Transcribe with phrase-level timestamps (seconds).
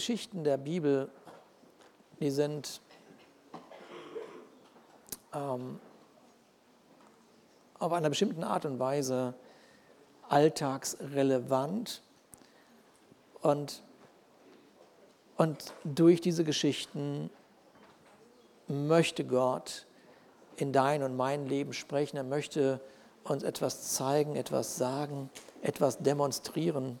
[0.00, 1.10] Geschichten der Bibel,
[2.20, 2.80] die sind
[5.34, 5.78] ähm,
[7.78, 9.34] auf einer bestimmten Art und Weise
[10.30, 12.00] alltagsrelevant
[13.42, 13.82] und,
[15.36, 17.28] und durch diese Geschichten
[18.68, 19.84] möchte Gott
[20.56, 22.16] in dein und mein Leben sprechen.
[22.16, 22.80] Er möchte
[23.24, 25.28] uns etwas zeigen, etwas sagen,
[25.60, 26.98] etwas demonstrieren.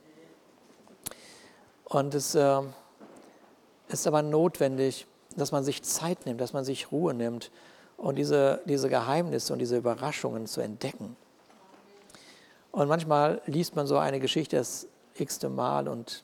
[1.86, 2.60] Und es äh,
[3.92, 7.50] ist aber notwendig, dass man sich Zeit nimmt, dass man sich Ruhe nimmt
[7.96, 11.16] und diese, diese Geheimnisse und diese Überraschungen zu entdecken.
[12.72, 16.22] Und manchmal liest man so eine Geschichte das x-te Mal und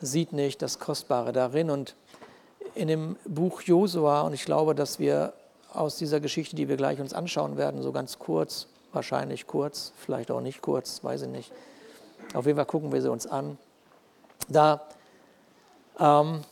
[0.00, 1.70] sieht nicht das Kostbare darin.
[1.70, 1.96] Und
[2.74, 5.32] in dem Buch Josua, und ich glaube, dass wir
[5.72, 10.30] aus dieser Geschichte, die wir gleich uns anschauen werden, so ganz kurz, wahrscheinlich kurz, vielleicht
[10.30, 11.52] auch nicht kurz, weiß ich nicht.
[12.34, 13.58] Auf jeden Fall gucken wir sie uns an.
[14.48, 14.82] Da
[15.98, 16.42] ähm,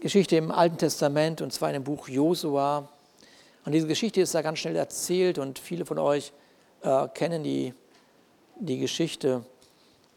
[0.00, 2.88] Geschichte im Alten Testament und zwar in dem Buch Josua.
[3.64, 6.32] Und diese Geschichte ist da ganz schnell erzählt und viele von euch
[6.82, 7.74] äh, kennen die,
[8.60, 9.44] die Geschichte,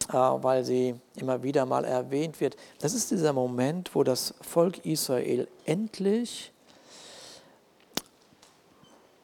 [0.10, 2.56] äh, weil sie immer wieder mal erwähnt wird.
[2.80, 6.52] Das ist dieser Moment, wo das Volk Israel endlich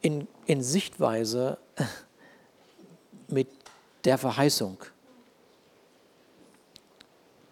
[0.01, 1.57] in, in Sichtweise
[3.27, 3.47] mit
[4.05, 4.77] der Verheißung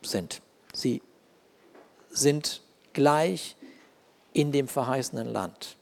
[0.06, 0.42] sind.
[0.74, 1.02] Sie
[2.10, 2.62] sind
[2.94, 3.56] gleich
[4.34, 5.78] in dem verheißenen Land.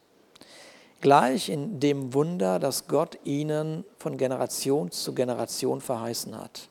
[1.02, 6.70] Gleich in dem Wunder, das Gott ihnen von Generation zu Generation verheißen hat.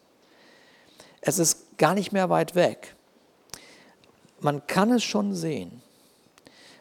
[1.20, 2.94] Es ist gar nicht mehr weit weg.
[4.40, 5.82] Man kann es schon sehen.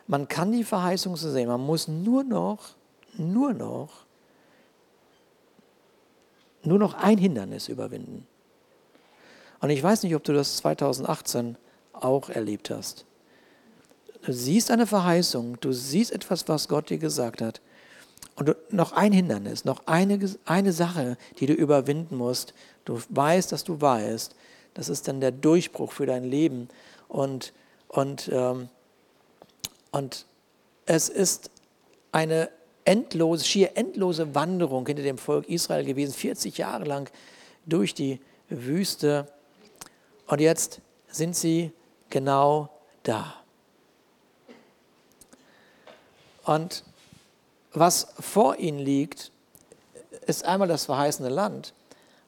[0.08, 1.50] Man kann die Verheißung sehen.
[1.50, 2.75] Man muss nur noch,
[3.17, 4.06] nur noch,
[6.63, 8.28] nur noch ein Hindernis überwinden.
[9.62, 11.58] Und ich weiß nicht, ob du das 2018
[11.94, 13.06] auch erlebt hast.
[14.22, 17.62] Du siehst eine Verheißung, du siehst etwas, was Gott dir gesagt hat.
[18.36, 22.53] Und noch ein Hindernis, noch eine, eine Sache, die du überwinden musst.
[22.86, 24.36] Du weißt, dass du weißt.
[24.74, 26.69] Das ist dann der Durchbruch für dein Leben.
[27.08, 27.53] Und,
[27.90, 28.69] und, ähm,
[29.92, 30.25] und
[30.86, 31.52] es ist
[32.12, 32.50] eine
[32.86, 37.09] endlose, schier endlose Wanderung hinter dem Volk Israel gewesen, 40 Jahre lang
[37.66, 38.19] durch die
[38.50, 39.28] Wüste.
[40.29, 41.72] Und jetzt sind sie
[42.12, 42.69] genau
[43.01, 43.34] da.
[46.45, 46.84] Und
[47.73, 49.31] was vor ihnen liegt,
[50.28, 51.73] ist einmal das verheißene Land,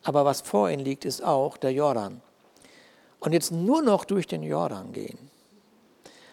[0.04, 2.22] aber was vor ihnen liegt, ist auch der Jordan.
[3.20, 5.30] Und jetzt nur noch durch den Jordan gehen.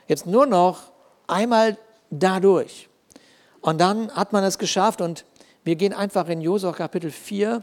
[0.07, 0.91] Jetzt nur noch
[1.27, 1.77] einmal
[2.09, 2.89] dadurch.
[3.61, 5.27] Und dann hat man es geschafft und
[5.65, 7.63] wir gehen einfach in Josua Kapitel 4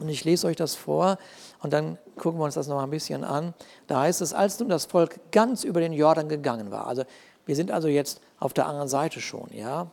[0.00, 1.16] und ich lese euch das vor
[1.62, 3.54] und dann gucken wir uns das noch ein bisschen an.
[3.86, 7.04] Da heißt es, als nun das Volk ganz über den Jordan gegangen war, also
[7.46, 9.88] wir sind also jetzt auf der anderen Seite schon, ja.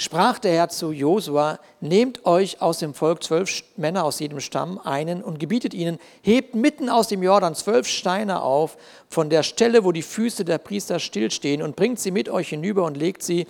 [0.00, 4.78] Sprach der Herr zu Josua, nehmt euch aus dem Volk zwölf Männer aus jedem Stamm
[4.78, 8.76] einen und gebietet ihnen, hebt mitten aus dem Jordan zwölf Steine auf,
[9.08, 12.84] von der Stelle, wo die Füße der Priester stillstehen, und bringt sie mit euch hinüber
[12.84, 13.48] und legt sie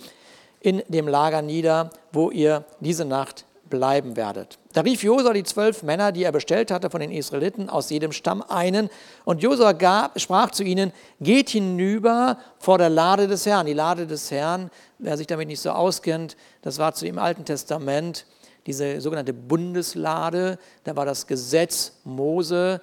[0.59, 4.59] in dem Lager nieder, wo ihr diese Nacht bleiben werdet.
[4.73, 8.11] Da rief Josua die zwölf Männer, die er bestellt hatte von den Israeliten, aus jedem
[8.11, 8.89] Stamm einen.
[9.25, 9.73] Und Josua
[10.15, 13.65] sprach zu ihnen, geht hinüber vor der Lade des Herrn.
[13.65, 17.45] Die Lade des Herrn, wer sich damit nicht so auskennt, das war zu im Alten
[17.45, 18.25] Testament
[18.65, 20.59] diese sogenannte Bundeslade.
[20.83, 22.81] Da war das Gesetz Mose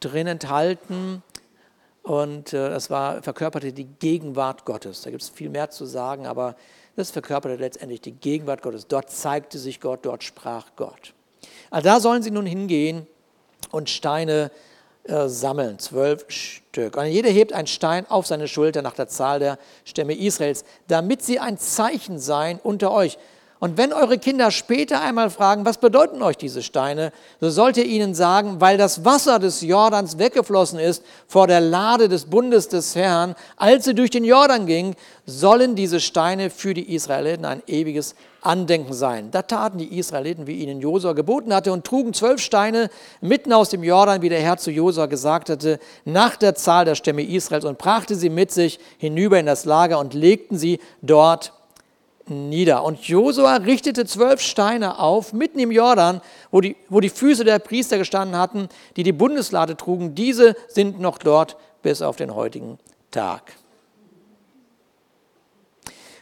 [0.00, 1.22] drin enthalten.
[2.02, 5.02] Und äh, das war, verkörperte die Gegenwart Gottes.
[5.02, 6.54] Da gibt es viel mehr zu sagen, aber
[6.96, 8.86] das verkörperte letztendlich die Gegenwart Gottes.
[8.86, 11.12] Dort zeigte sich Gott, dort sprach Gott.
[11.70, 13.06] Also da sollen sie nun hingehen
[13.70, 14.50] und Steine
[15.04, 16.96] äh, sammeln, zwölf Stück.
[16.96, 21.22] Und jeder hebt einen Stein auf seine Schulter nach der Zahl der Stämme Israels, damit
[21.22, 23.18] sie ein Zeichen seien unter euch.
[23.66, 27.10] Und wenn eure Kinder später einmal fragen, was bedeuten euch diese Steine,
[27.40, 32.08] so sollt ihr ihnen sagen, weil das Wasser des Jordans weggeflossen ist vor der Lade
[32.08, 36.94] des Bundes des Herrn, als sie durch den Jordan ging, sollen diese Steine für die
[36.94, 39.32] Israeliten ein ewiges Andenken sein.
[39.32, 42.88] Da taten die Israeliten, wie ihnen Josua geboten hatte, und trugen zwölf Steine
[43.20, 46.94] mitten aus dem Jordan, wie der Herr zu Josua gesagt hatte, nach der Zahl der
[46.94, 51.52] Stämme Israels und brachte sie mit sich hinüber in das Lager und legten sie dort
[52.28, 52.84] nieder.
[52.84, 56.20] Und Josua richtete zwölf Steine auf, mitten im Jordan,
[56.50, 60.14] wo die, wo die Füße der Priester gestanden hatten, die die Bundeslade trugen.
[60.14, 62.78] Diese sind noch dort bis auf den heutigen
[63.10, 63.52] Tag.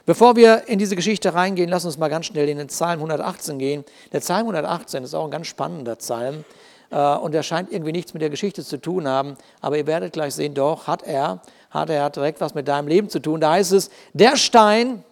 [0.07, 3.59] Bevor wir in diese Geschichte reingehen, lass uns mal ganz schnell in den Psalm 118
[3.59, 3.85] gehen.
[4.13, 6.45] Der Psalm 118 ist auch ein ganz spannender Psalm.
[6.91, 10.13] äh, und er scheint irgendwie nichts mit der Geschichte zu tun haben, aber ihr werdet
[10.13, 11.41] gleich sehen, doch, hat er,
[11.71, 13.41] hat er direkt was mit deinem Leben zu tun.
[13.41, 15.03] Da heißt es, der Stein,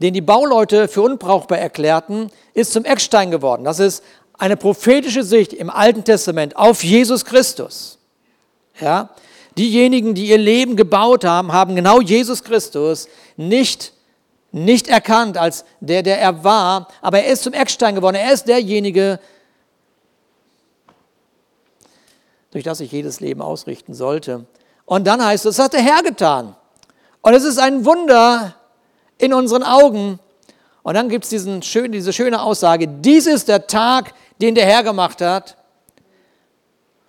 [0.00, 3.64] den die Bauleute für unbrauchbar erklärten, ist zum Eckstein geworden.
[3.64, 4.02] Das ist
[4.38, 7.98] eine prophetische Sicht im Alten Testament auf Jesus Christus.
[8.80, 9.10] Ja?
[9.58, 13.92] Diejenigen, die ihr Leben gebaut haben, haben genau Jesus Christus nicht,
[14.52, 18.16] nicht erkannt als der, der er war, aber er ist zum Eckstein geworden.
[18.16, 19.20] Er ist derjenige,
[22.52, 24.46] durch das sich jedes Leben ausrichten sollte.
[24.86, 26.56] Und dann heißt es, das hat der Herr getan.
[27.20, 28.56] Und es ist ein Wunder
[29.20, 30.18] in unseren Augen.
[30.82, 34.82] Und dann gibt es schön, diese schöne Aussage, dies ist der Tag, den der Herr
[34.82, 35.56] gemacht hat.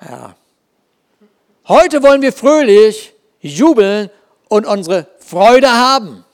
[0.07, 0.35] Ja.
[1.67, 4.09] Heute wollen wir fröhlich jubeln
[4.49, 6.25] und unsere Freude haben.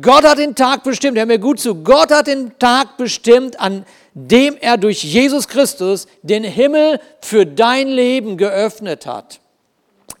[0.00, 3.84] Gott hat den Tag bestimmt, hör mir gut zu, Gott hat den Tag bestimmt, an
[4.14, 9.40] dem er durch Jesus Christus den Himmel für dein Leben geöffnet hat.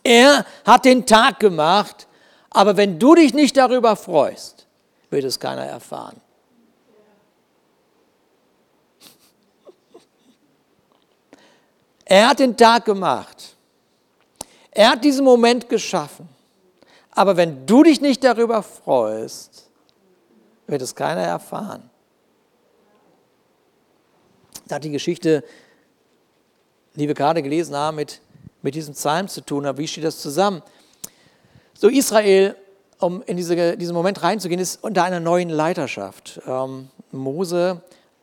[0.02, 2.08] Er hat den Tag gemacht,
[2.52, 4.66] aber wenn du dich nicht darüber freust,
[5.10, 6.20] wird es keiner erfahren.
[12.04, 13.56] Er hat den Tag gemacht.
[14.70, 16.28] Er hat diesen Moment geschaffen.
[17.10, 19.70] Aber wenn du dich nicht darüber freust,
[20.66, 21.88] wird es keiner erfahren.
[24.64, 25.42] Das hat die Geschichte,
[26.94, 28.20] die wir gerade gelesen haben, mit,
[28.60, 29.64] mit diesem Psalm zu tun.
[29.64, 30.62] Aber wie steht das zusammen?
[31.82, 32.54] So, Israel,
[33.00, 36.40] um in diese, diesen Moment reinzugehen, ist unter einer neuen Leiterschaft.
[36.46, 37.82] Ähm, Mose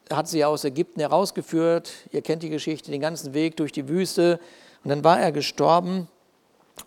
[0.09, 1.91] hat sie aus Ägypten herausgeführt.
[2.13, 4.39] Ihr kennt die Geschichte, den ganzen Weg durch die Wüste.
[4.85, 6.07] Und dann war er gestorben.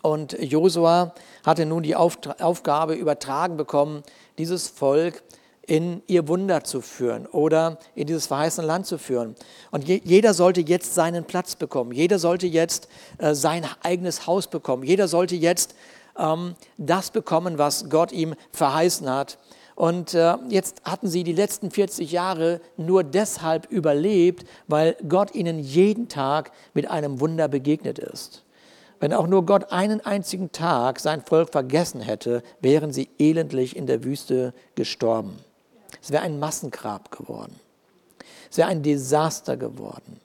[0.01, 1.13] Und Josua
[1.45, 4.01] hatte nun die Aufgabe übertragen bekommen,
[4.39, 5.21] dieses Volk
[5.67, 9.35] in ihr Wunder zu führen oder in dieses verheißene Land zu führen.
[9.69, 11.91] Und jeder sollte jetzt seinen Platz bekommen.
[11.91, 12.87] Jeder sollte jetzt
[13.19, 14.81] äh, sein eigenes Haus bekommen.
[14.81, 15.75] Jeder sollte jetzt
[16.17, 19.37] ähm, das bekommen, was Gott ihm verheißen hat.
[19.75, 25.59] Und äh, jetzt hatten sie die letzten 40 Jahre nur deshalb überlebt, weil Gott ihnen
[25.59, 28.43] jeden Tag mit einem Wunder begegnet ist.
[28.99, 33.87] Wenn auch nur Gott einen einzigen Tag sein Volk vergessen hätte, wären sie elendlich in
[33.87, 35.39] der Wüste gestorben.
[36.01, 37.55] Es wäre ein Massengrab geworden.
[38.49, 40.19] Es wäre ein Desaster geworden.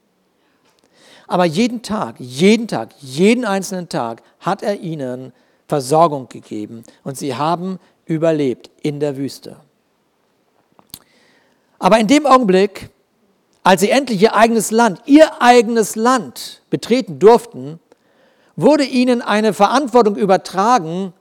[1.27, 5.33] Aber jeden Tag, jeden Tag, jeden einzelnen Tag hat er ihnen
[5.69, 9.57] Versorgung gegeben und sie haben überlebt in der Wüste.
[11.79, 12.91] Aber in dem Augenblick,
[13.63, 17.79] als sie endlich ihr eigenes Land, ihr eigenes Land betreten durften,
[18.57, 21.13] wurde ihnen eine Verantwortung übertragen,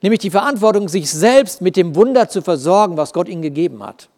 [0.00, 4.08] nämlich die Verantwortung, sich selbst mit dem Wunder zu versorgen, was Gott ihnen gegeben hat.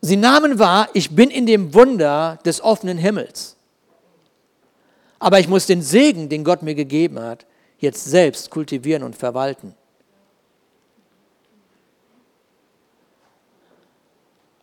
[0.00, 3.56] Sie nahmen wahr, ich bin in dem Wunder des offenen Himmels.
[5.18, 7.46] Aber ich muss den Segen, den Gott mir gegeben hat,
[7.78, 9.74] jetzt selbst kultivieren und verwalten.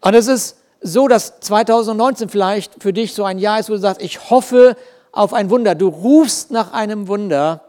[0.02, 3.80] Und es ist so, dass 2019 vielleicht für dich so ein Jahr ist, wo du
[3.80, 4.78] sagst, ich hoffe
[5.12, 5.74] auf ein Wunder.
[5.74, 7.62] Du rufst nach einem Wunder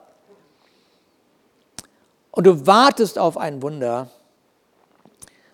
[2.31, 4.11] und du wartest auf ein Wunder.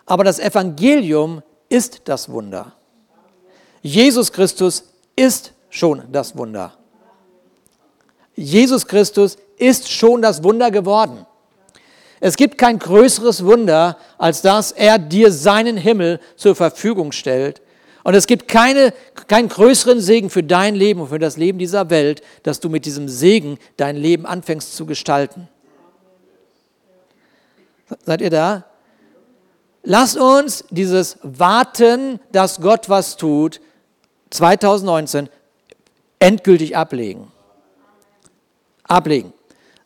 [0.07, 1.43] Aber das Evangelium
[1.73, 2.73] ist das Wunder.
[3.81, 4.85] Jesus Christus
[5.17, 6.75] ist schon das Wunder.
[8.35, 11.27] Jesus Christus ist schon das Wunder geworden.
[12.21, 17.63] Es gibt kein größeres Wunder, als dass er dir seinen Himmel zur Verfügung stellt.
[18.05, 18.93] Und es gibt keine,
[19.27, 22.85] keinen größeren Segen für dein Leben und für das Leben dieser Welt, dass du mit
[22.85, 25.49] diesem Segen dein Leben anfängst zu gestalten.
[28.05, 28.67] Seid ihr da?
[29.83, 33.61] Lass uns dieses Warten, dass Gott was tut,
[34.31, 35.29] 2019
[36.19, 37.33] endgültig ablegen
[38.93, 39.33] ablegen,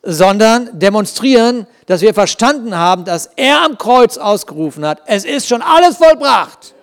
[0.02, 5.62] sondern demonstrieren, dass wir verstanden haben, dass er am Kreuz ausgerufen hat, es ist schon
[5.62, 6.74] alles vollbracht.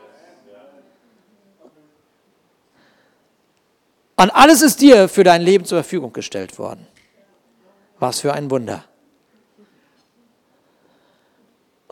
[4.15, 6.88] Und alles ist dir für dein Leben zur Verfügung gestellt worden.
[8.00, 8.86] Was für ein Wunder.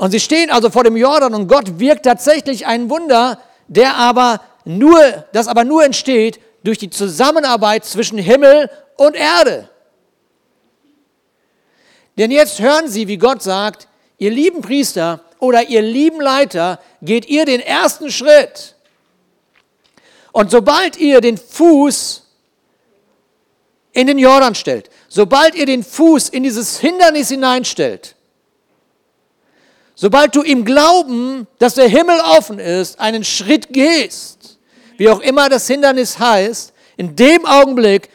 [0.01, 4.41] Und sie stehen also vor dem Jordan und Gott wirkt tatsächlich ein Wunder, der aber
[4.65, 5.00] nur,
[5.31, 8.67] das aber nur entsteht durch die Zusammenarbeit zwischen Himmel
[8.98, 9.70] und Erde.
[12.17, 17.27] Denn jetzt hören Sie, wie Gott sagt, ihr lieben Priester oder ihr lieben Leiter, geht
[17.27, 18.74] ihr den ersten Schritt.
[20.31, 22.24] Und sobald ihr den Fuß
[23.91, 28.15] in den Jordan stellt, sobald ihr den Fuß in dieses Hindernis hineinstellt,
[29.95, 34.57] Sobald du im Glauben, dass der Himmel offen ist, einen Schritt gehst,
[34.98, 38.10] wie auch immer das Hindernis heißt, in dem Augenblick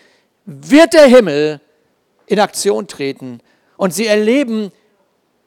[0.45, 1.61] wird der Himmel
[2.27, 3.41] in Aktion treten
[3.77, 4.73] und sie erleben,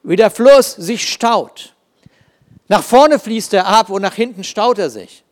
[0.02, 1.74] wie der Fluss sich staut.
[2.68, 5.24] Nach vorne fließt er ab und nach hinten staut er sich.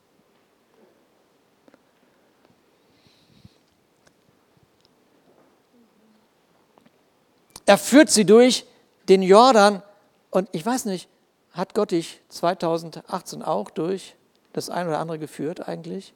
[7.65, 8.65] Er führt sie durch
[9.09, 9.83] den Jordan
[10.31, 11.09] und ich weiß nicht,
[11.53, 14.17] hat Gott dich 2018 auch durch
[14.53, 16.15] das ein oder andere geführt eigentlich?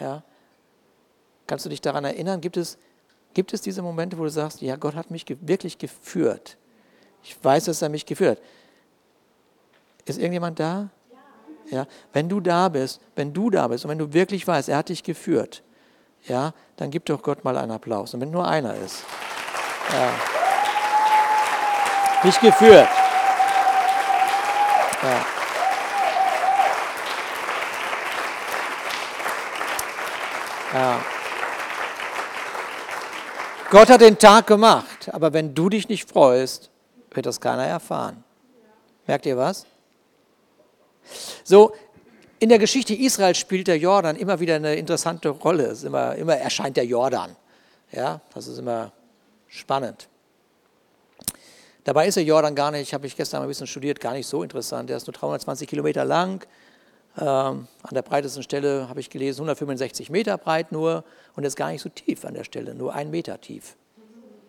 [0.00, 0.22] Ja.
[1.46, 2.40] Kannst du dich daran erinnern?
[2.40, 2.78] Gibt es,
[3.34, 6.56] gibt es diese Momente, wo du sagst, ja, Gott hat mich wirklich geführt?
[7.22, 8.46] Ich weiß, dass er mich geführt hat.
[10.04, 10.88] Ist irgendjemand da?
[11.70, 11.86] Ja.
[12.12, 14.88] Wenn du da bist, wenn du da bist und wenn du wirklich weißt, er hat
[14.88, 15.62] dich geführt,
[16.24, 18.14] ja, dann gib doch Gott mal einen Applaus.
[18.14, 19.04] Und wenn nur einer ist.
[19.92, 20.41] Ja.
[22.24, 22.88] Nicht geführt.
[25.02, 25.24] Ja.
[30.72, 31.04] Ja.
[33.70, 36.70] Gott hat den Tag gemacht, aber wenn du dich nicht freust,
[37.10, 38.22] wird das keiner erfahren.
[39.06, 39.66] Merkt ihr was?
[41.42, 41.72] So,
[42.38, 45.76] in der Geschichte Israels spielt der Jordan immer wieder eine interessante Rolle.
[45.84, 47.34] Immer, immer erscheint der Jordan.
[47.90, 48.92] Ja, das ist immer
[49.48, 50.08] spannend.
[51.84, 54.26] Dabei ist der Jordan gar nicht, habe ich gestern mal ein bisschen studiert, gar nicht
[54.26, 54.88] so interessant.
[54.88, 56.46] Der ist nur 320 Kilometer lang.
[57.18, 61.04] Ähm, an der breitesten Stelle habe ich gelesen 165 Meter breit nur
[61.36, 63.76] und ist gar nicht so tief an der Stelle, nur ein Meter tief.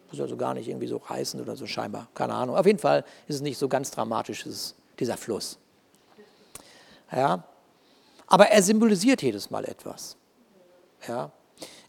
[0.09, 2.55] Muss also gar nicht irgendwie so reißen oder so scheinbar, keine Ahnung.
[2.55, 5.57] Auf jeden Fall ist es nicht so ganz dramatisch, ist dieser Fluss.
[7.11, 7.43] Ja?
[8.27, 10.15] Aber er symbolisiert jedes Mal etwas.
[11.07, 11.31] Ja?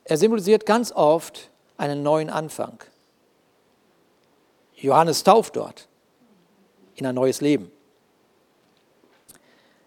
[0.04, 2.78] Er symbolisiert ganz oft einen neuen Anfang.
[4.84, 5.88] Johannes tauft dort
[6.96, 7.70] in ein neues Leben.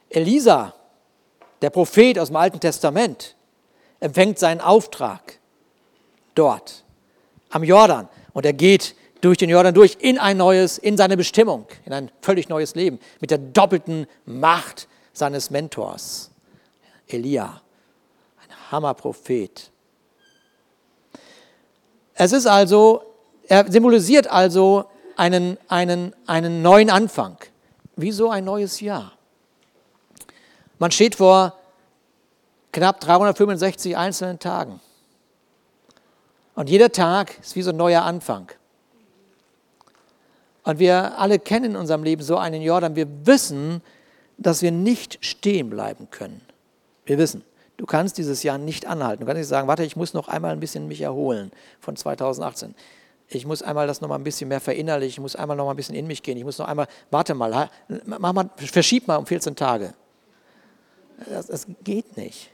[0.10, 0.74] Elisa,
[1.62, 3.36] der Prophet aus dem Alten Testament,
[4.00, 5.39] empfängt seinen Auftrag
[6.36, 6.84] dort
[7.50, 11.68] am Jordan und er geht durch den Jordan durch in ein neues, in seine Bestimmung,
[11.86, 16.32] in ein völlig neues Leben mit der doppelten Macht seines Mentors,
[17.08, 17.62] Elia,
[18.44, 19.72] ein Hammerprophet.
[22.13, 23.17] Es ist also,
[23.48, 24.86] er symbolisiert also
[25.16, 27.38] einen, einen, einen neuen Anfang,
[27.96, 29.13] wie so ein neues Jahr.
[30.80, 31.58] Man steht vor
[32.72, 34.80] knapp 365 einzelnen Tagen.
[36.54, 38.51] Und jeder Tag ist wie so ein neuer Anfang.
[40.63, 42.96] Und wir alle kennen in unserem Leben so einen Jordan.
[42.96, 43.82] Wir wissen,
[44.38, 46.42] dass wir nicht stehen bleiben können.
[47.06, 47.44] Wir wissen,
[47.77, 49.22] du kannst dieses Jahr nicht anhalten.
[49.22, 52.75] Du kannst nicht sagen, warte, ich muss noch einmal ein bisschen mich erholen von 2018.
[53.30, 55.72] Ich muss einmal das noch mal ein bisschen mehr verinnerlichen, ich muss einmal noch mal
[55.72, 57.70] ein bisschen in mich gehen, ich muss noch einmal, warte mal,
[58.06, 59.94] mach mal verschieb mal um 14 Tage.
[61.30, 62.50] Das, das geht nicht.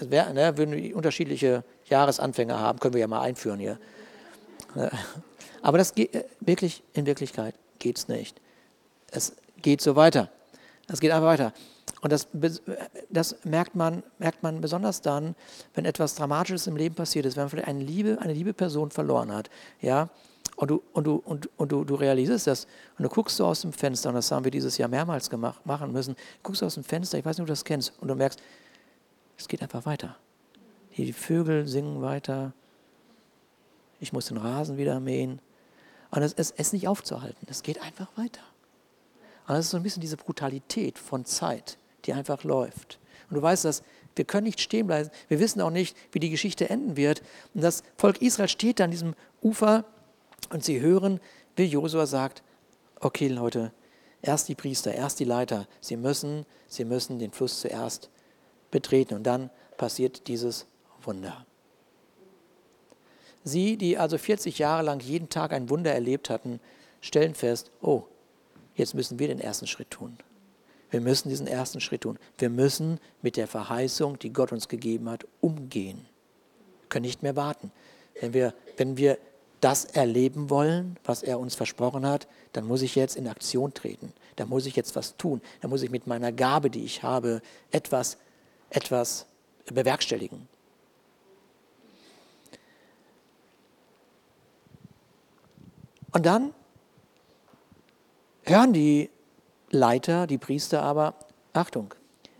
[0.00, 3.78] Wär, ne, würden wir unterschiedliche Jahresanfänge haben, können wir ja mal einführen hier.
[5.62, 8.40] Aber das geht, äh, wirklich, in Wirklichkeit geht es nicht.
[9.10, 10.30] Es geht so weiter.
[10.88, 11.52] Es geht einfach weiter.
[12.00, 12.28] Und das,
[13.10, 15.34] das merkt, man, merkt man besonders dann,
[15.74, 18.90] wenn etwas Dramatisches im Leben passiert ist, wenn man vielleicht eine liebe, eine liebe Person
[18.90, 19.50] verloren hat.
[19.80, 20.08] Ja?
[20.56, 22.66] Und, du, und, du, und, und du, du realisierst das
[22.98, 25.64] und du guckst so aus dem Fenster, und das haben wir dieses Jahr mehrmals gemacht,
[25.66, 28.14] machen müssen, guckst aus dem Fenster, ich weiß nicht, ob du das kennst, und du
[28.14, 28.40] merkst,
[29.38, 30.16] es geht einfach weiter.
[30.96, 32.52] Die Vögel singen weiter,
[34.00, 35.40] ich muss den Rasen wieder mähen.
[36.10, 38.42] Und es, es ist nicht aufzuhalten, es geht einfach weiter.
[39.46, 42.98] Und das ist so ein bisschen diese Brutalität von Zeit, die einfach läuft.
[43.28, 43.82] Und du weißt, dass
[44.16, 45.10] wir können nicht stehen bleiben.
[45.28, 47.22] Wir wissen auch nicht, wie die Geschichte enden wird.
[47.54, 49.84] Und das Volk Israel steht da an diesem Ufer
[50.50, 51.20] und sie hören,
[51.56, 52.42] wie Josua sagt,
[52.98, 53.72] okay Leute,
[54.20, 58.10] erst die Priester, erst die Leiter, sie müssen, sie müssen den Fluss zuerst
[58.70, 60.66] betreten und dann passiert dieses
[61.02, 61.46] Wunder.
[63.44, 66.60] Sie, die also 40 Jahre lang jeden Tag ein Wunder erlebt hatten,
[67.00, 68.04] stellen fest, oh,
[68.80, 70.16] Jetzt müssen wir den ersten Schritt tun.
[70.90, 72.18] Wir müssen diesen ersten Schritt tun.
[72.38, 75.98] Wir müssen mit der Verheißung, die Gott uns gegeben hat, umgehen.
[76.80, 77.70] Wir können nicht mehr warten.
[78.20, 79.18] Wenn wir, wenn wir
[79.60, 84.12] das erleben wollen, was er uns versprochen hat, dann muss ich jetzt in Aktion treten.
[84.36, 85.40] Da muss ich jetzt was tun.
[85.60, 88.16] Da muss ich mit meiner Gabe, die ich habe, etwas,
[88.70, 89.26] etwas
[89.66, 90.48] bewerkstelligen.
[96.12, 96.52] Und dann
[98.42, 99.10] hören die
[99.70, 101.14] Leiter, die Priester aber,
[101.52, 101.94] Achtung,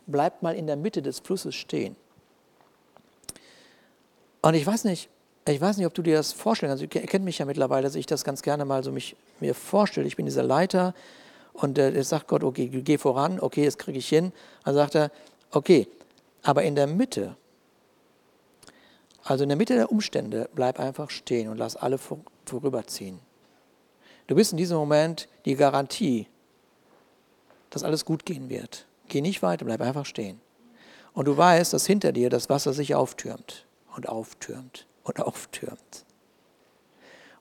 [0.07, 1.97] bleibt mal in der Mitte des Flusses stehen.
[4.43, 5.09] Und ich weiß nicht,
[5.47, 6.83] Ich weiß nicht, ob du dir das vorstellen kannst.
[6.83, 10.07] Ihr kennt mich ja mittlerweile, dass ich das ganz gerne mal so mich, mir vorstelle.
[10.07, 10.95] Ich bin dieser Leiter
[11.55, 14.33] und äh, jetzt sagt Gott, okay, geh voran, okay, das kriege ich hin.
[14.65, 15.11] Dann sagt er,
[15.51, 15.89] okay,
[16.43, 17.37] aber in der Mitte,
[19.25, 23.19] also in der Mitte der Umstände, bleib einfach stehen und lass alle vor, vorüberziehen.
[24.27, 26.27] Du bist in diesem Moment die Garantie,
[27.71, 28.87] dass alles gut gehen wird.
[29.09, 30.41] Geh nicht weiter, bleib einfach stehen.
[31.13, 36.05] Und du weißt, dass hinter dir das Wasser sich auftürmt und auftürmt und auftürmt.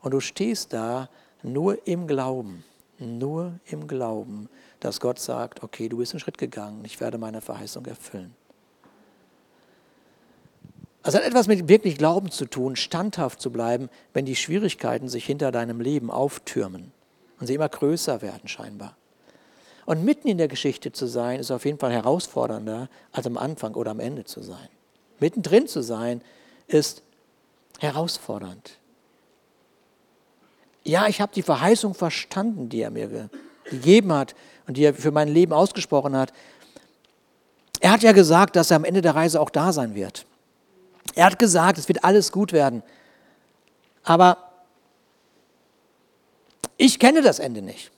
[0.02, 1.10] Und du stehst da
[1.44, 2.64] nur im Glauben,
[2.98, 7.42] nur im Glauben, dass Gott sagt, okay, du bist einen Schritt gegangen, ich werde meine
[7.42, 8.34] Verheißung erfüllen.
[11.04, 15.26] Es hat etwas mit wirklich Glauben zu tun, standhaft zu bleiben, wenn die Schwierigkeiten sich
[15.26, 16.92] hinter deinem Leben auftürmen
[17.40, 18.98] und sie immer größer werden scheinbar.
[19.90, 23.74] Und mitten in der Geschichte zu sein, ist auf jeden Fall herausfordernder, als am Anfang
[23.74, 24.70] oder am Ende zu sein.
[25.20, 26.22] Mittendrin zu sein,
[26.68, 27.02] ist
[27.80, 28.78] herausfordernd.
[30.84, 33.32] Ja, ich habe die Verheißung verstanden, die er mir
[33.64, 34.36] gegeben hat
[34.68, 36.34] und die er für mein Leben ausgesprochen hat.
[37.80, 40.28] Er hat ja gesagt, dass er am Ende der Reise auch da sein wird.
[41.16, 42.84] Er hat gesagt, es wird alles gut werden.
[44.04, 44.38] Aber
[46.78, 47.92] ich kenne das Ende nicht.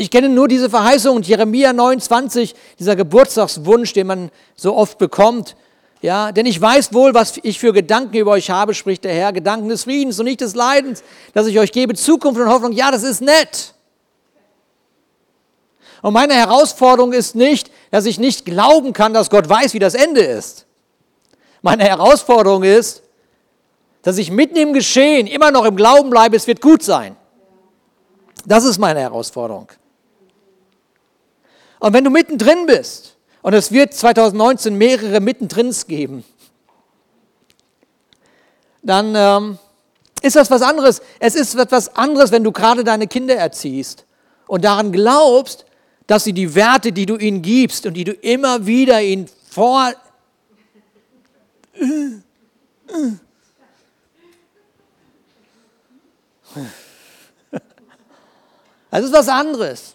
[0.00, 5.56] Ich kenne nur diese Verheißung und Jeremia 29, dieser Geburtstagswunsch, den man so oft bekommt.
[6.00, 9.34] Ja, denn ich weiß wohl, was ich für Gedanken über euch habe, spricht der Herr,
[9.34, 11.02] Gedanken des Friedens und nicht des Leidens,
[11.34, 12.72] dass ich euch gebe Zukunft und Hoffnung.
[12.72, 13.74] Ja, das ist nett.
[16.00, 19.92] Und meine Herausforderung ist nicht, dass ich nicht glauben kann, dass Gott weiß, wie das
[19.92, 20.64] Ende ist.
[21.60, 23.02] Meine Herausforderung ist,
[24.00, 27.16] dass ich mitten im Geschehen immer noch im Glauben bleibe, es wird gut sein.
[28.46, 29.68] Das ist meine Herausforderung.
[31.80, 36.24] Und wenn du mittendrin bist, und es wird 2019 mehrere mittendrans geben,
[38.82, 39.58] dann ähm,
[40.22, 41.00] ist das was anderes.
[41.18, 44.04] Es ist etwas anderes, wenn du gerade deine Kinder erziehst
[44.46, 45.64] und daran glaubst,
[46.06, 49.92] dass sie die Werte, die du ihnen gibst und die du immer wieder ihnen vor...
[58.92, 59.94] Das ist was anderes.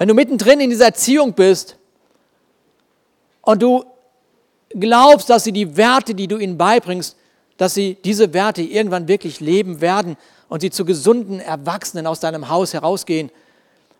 [0.00, 1.76] Wenn du mittendrin in dieser Erziehung bist
[3.42, 3.84] und du
[4.70, 7.18] glaubst, dass sie die Werte, die du ihnen beibringst,
[7.58, 10.16] dass sie diese Werte irgendwann wirklich leben werden
[10.48, 13.30] und sie zu gesunden Erwachsenen aus deinem Haus herausgehen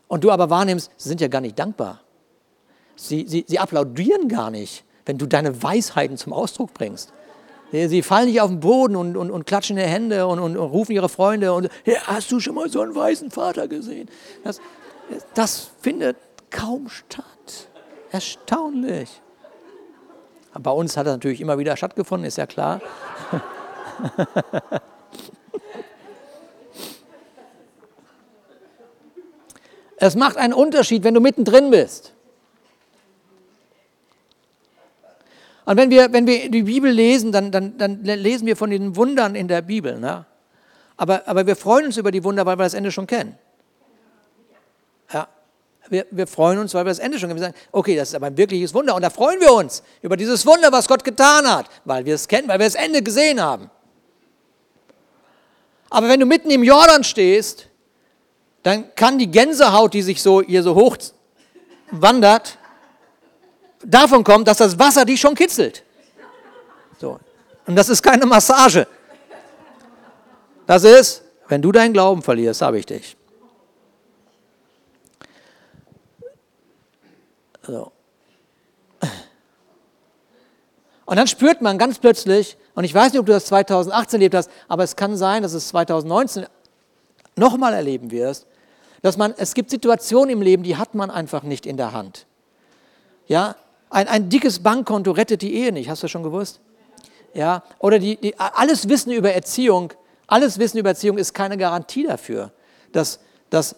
[0.08, 2.00] und du aber wahrnimmst, sie sind ja gar nicht dankbar.
[2.96, 7.12] Sie, sie, sie applaudieren gar nicht, wenn du deine Weisheiten zum Ausdruck bringst.
[7.72, 10.70] Sie fallen nicht auf den Boden und, und, und klatschen die Hände und, und, und,
[10.70, 14.08] rufen ihre Freunde und hey, hast du schon mal so einen weißen Vater gesehen?
[14.42, 14.62] Das,
[15.34, 16.16] das findet
[16.50, 17.24] kaum statt.
[18.10, 19.20] Erstaunlich.
[20.58, 22.80] Bei uns hat er natürlich immer wieder stattgefunden, ist ja klar.
[29.96, 32.12] es macht einen Unterschied, wenn du mittendrin bist.
[35.66, 38.96] Und wenn wir, wenn wir die Bibel lesen, dann, dann, dann lesen wir von den
[38.96, 40.00] Wundern in der Bibel.
[40.00, 40.26] Ne?
[40.96, 43.38] Aber, aber wir freuen uns über die Wunder, weil wir das Ende schon kennen.
[45.90, 47.40] Wir, wir freuen uns, weil wir das Ende schon kennen.
[47.40, 48.94] Wir sagen, okay, das ist aber ein wirkliches Wunder.
[48.94, 52.28] Und da freuen wir uns über dieses Wunder, was Gott getan hat, weil wir es
[52.28, 53.70] kennen, weil wir das Ende gesehen haben.
[55.90, 57.66] Aber wenn du mitten im Jordan stehst,
[58.62, 60.96] dann kann die Gänsehaut, die sich so hier so hoch
[61.90, 62.56] wandert,
[63.82, 65.82] davon kommen, dass das Wasser dich schon kitzelt.
[67.00, 67.18] So.
[67.66, 68.86] Und das ist keine Massage.
[70.66, 73.16] Das ist, wenn du deinen Glauben verlierst, habe ich dich.
[77.62, 77.92] So.
[81.10, 84.36] Und dann spürt man ganz plötzlich, und ich weiß nicht, ob du das 2018 erlebt
[84.36, 86.46] hast, aber es kann sein, dass es 2019
[87.34, 88.46] nochmal erleben wirst,
[89.02, 92.26] dass man, es gibt Situationen im Leben, die hat man einfach nicht in der Hand.
[93.26, 93.56] Ja,
[93.88, 96.60] ein, ein dickes Bankkonto rettet die Ehe nicht, hast du schon gewusst?
[97.34, 99.92] Ja, oder die, die, alles Wissen über Erziehung,
[100.28, 102.52] alles Wissen über Erziehung ist keine Garantie dafür,
[102.92, 103.18] dass,
[103.50, 103.76] dass,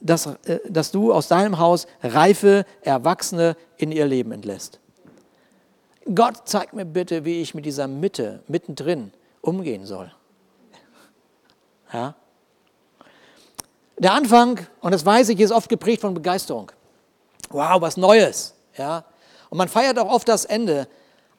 [0.00, 4.80] dass, äh, dass du aus deinem Haus reife Erwachsene in ihr Leben entlässt.
[6.14, 10.12] Gott, zeig mir bitte, wie ich mit dieser Mitte, mittendrin, umgehen soll.
[11.92, 12.14] Ja?
[13.98, 16.70] Der Anfang, und das weiß ich, ist oft geprägt von Begeisterung.
[17.50, 18.54] Wow, was Neues.
[18.76, 19.04] Ja?
[19.50, 20.88] Und man feiert auch oft das Ende.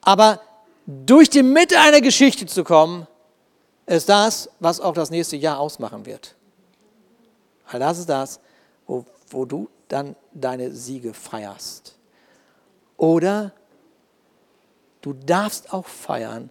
[0.02, 0.40] Aber
[0.86, 3.06] durch die Mitte einer Geschichte zu kommen,
[3.86, 6.36] ist das, was auch das nächste Jahr ausmachen wird.
[7.70, 8.40] Weil das ist das,
[8.86, 11.96] wo, wo du dann deine Siege feierst.
[12.96, 13.52] Oder
[15.00, 16.50] du darfst auch feiern,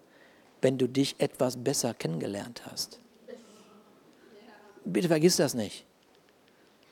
[0.62, 3.00] wenn du dich etwas besser kennengelernt hast.
[4.84, 5.86] Bitte vergiss das nicht.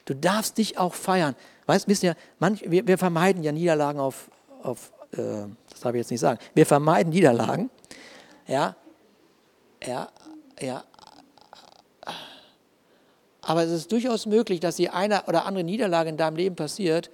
[0.05, 1.35] Du darfst dich auch feiern.
[1.65, 4.29] Weißt, wisst ihr, manch, wir, wir, vermeiden ja Niederlagen auf,
[4.61, 7.69] auf äh, das darf ich jetzt nicht sagen, wir vermeiden Niederlagen.
[8.47, 8.75] Ja,
[9.85, 10.09] ja,
[10.61, 10.83] ja.
[13.47, 17.09] Aber es ist durchaus möglich, dass die eine oder andere Niederlage in deinem Leben passiert,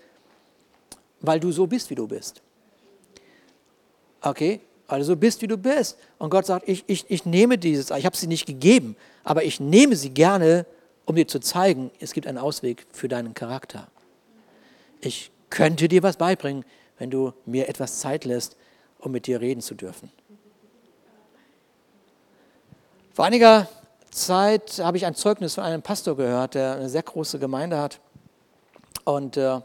[1.22, 2.41] weil du so bist, wie du bist.
[4.19, 4.60] Okay?
[4.88, 5.96] Weil du so bist, wie du bist.
[6.17, 9.60] Und Gott sagt, ich, ich, ich nehme dieses, ich habe sie nicht gegeben, aber ich
[9.60, 10.65] nehme sie gerne,
[11.06, 13.88] um dir zu zeigen, es gibt einen Ausweg für deinen Charakter.
[15.02, 16.65] Ich könnte dir was beibringen,
[16.98, 18.56] wenn du mir etwas Zeit lässt,
[18.98, 20.12] um mit dir reden zu dürfen.
[23.13, 23.69] Vor einiger
[24.13, 27.99] Zeit habe ich ein Zeugnis von einem Pastor gehört, der eine sehr große Gemeinde hat.
[29.06, 29.60] Und, äh,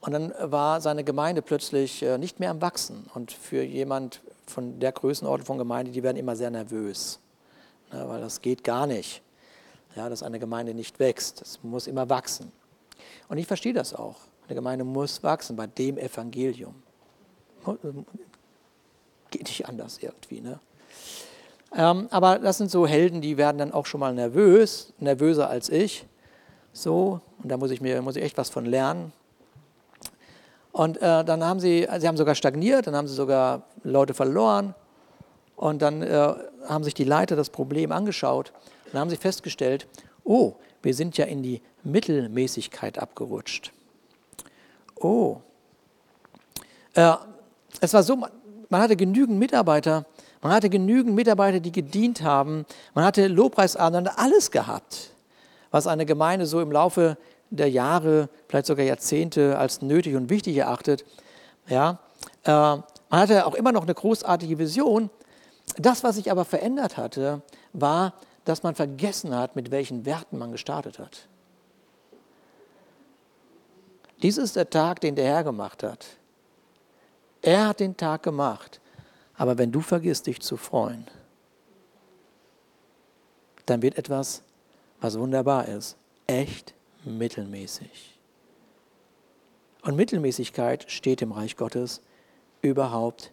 [0.00, 3.08] und dann war seine Gemeinde plötzlich äh, nicht mehr am Wachsen.
[3.14, 7.18] Und für jemand von der Größenordnung von Gemeinde, die werden immer sehr nervös,
[7.92, 9.22] ne, weil das geht gar nicht,
[9.96, 11.40] ja, dass eine Gemeinde nicht wächst.
[11.40, 12.52] Es muss immer wachsen.
[13.28, 14.16] Und ich verstehe das auch.
[14.46, 16.74] Eine Gemeinde muss wachsen bei dem Evangelium.
[19.30, 20.42] Geht nicht anders irgendwie.
[20.42, 20.60] Ne?
[21.76, 25.68] Ähm, aber das sind so Helden, die werden dann auch schon mal nervös, nervöser als
[25.68, 26.06] ich.
[26.72, 29.12] So, und da muss ich mir muss ich echt was von lernen.
[30.72, 34.74] Und äh, dann haben sie, sie haben sogar stagniert, dann haben sie sogar Leute verloren.
[35.56, 36.34] Und dann äh,
[36.68, 38.52] haben sich die Leiter das Problem angeschaut
[38.94, 39.88] dann haben sie festgestellt,
[40.22, 43.72] oh, wir sind ja in die Mittelmäßigkeit abgerutscht.
[44.94, 45.38] Oh.
[46.94, 47.14] Äh,
[47.80, 50.06] es war so, man hatte genügend Mitarbeiter,
[50.44, 55.10] man hatte genügend Mitarbeiter, die gedient haben, man hatte Lobpreisabende, alles gehabt,
[55.70, 57.16] was eine Gemeinde so im Laufe
[57.48, 61.06] der Jahre, vielleicht sogar Jahrzehnte als nötig und wichtig erachtet.
[61.66, 61.98] Ja,
[62.42, 65.08] äh, man hatte auch immer noch eine großartige Vision.
[65.78, 67.40] Das, was sich aber verändert hatte,
[67.72, 68.12] war,
[68.44, 71.26] dass man vergessen hat, mit welchen Werten man gestartet hat.
[74.20, 76.04] Dies ist der Tag, den der Herr gemacht hat.
[77.40, 78.82] Er hat den Tag gemacht.
[79.36, 81.06] Aber wenn du vergisst, dich zu freuen,
[83.66, 84.42] dann wird etwas,
[85.00, 88.18] was wunderbar ist, echt mittelmäßig.
[89.82, 92.00] Und Mittelmäßigkeit steht im Reich Gottes
[92.62, 93.32] überhaupt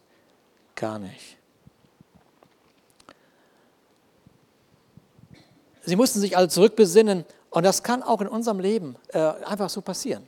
[0.74, 1.38] gar nicht.
[5.84, 9.80] Sie mussten sich alle zurückbesinnen und das kann auch in unserem Leben äh, einfach so
[9.80, 10.26] passieren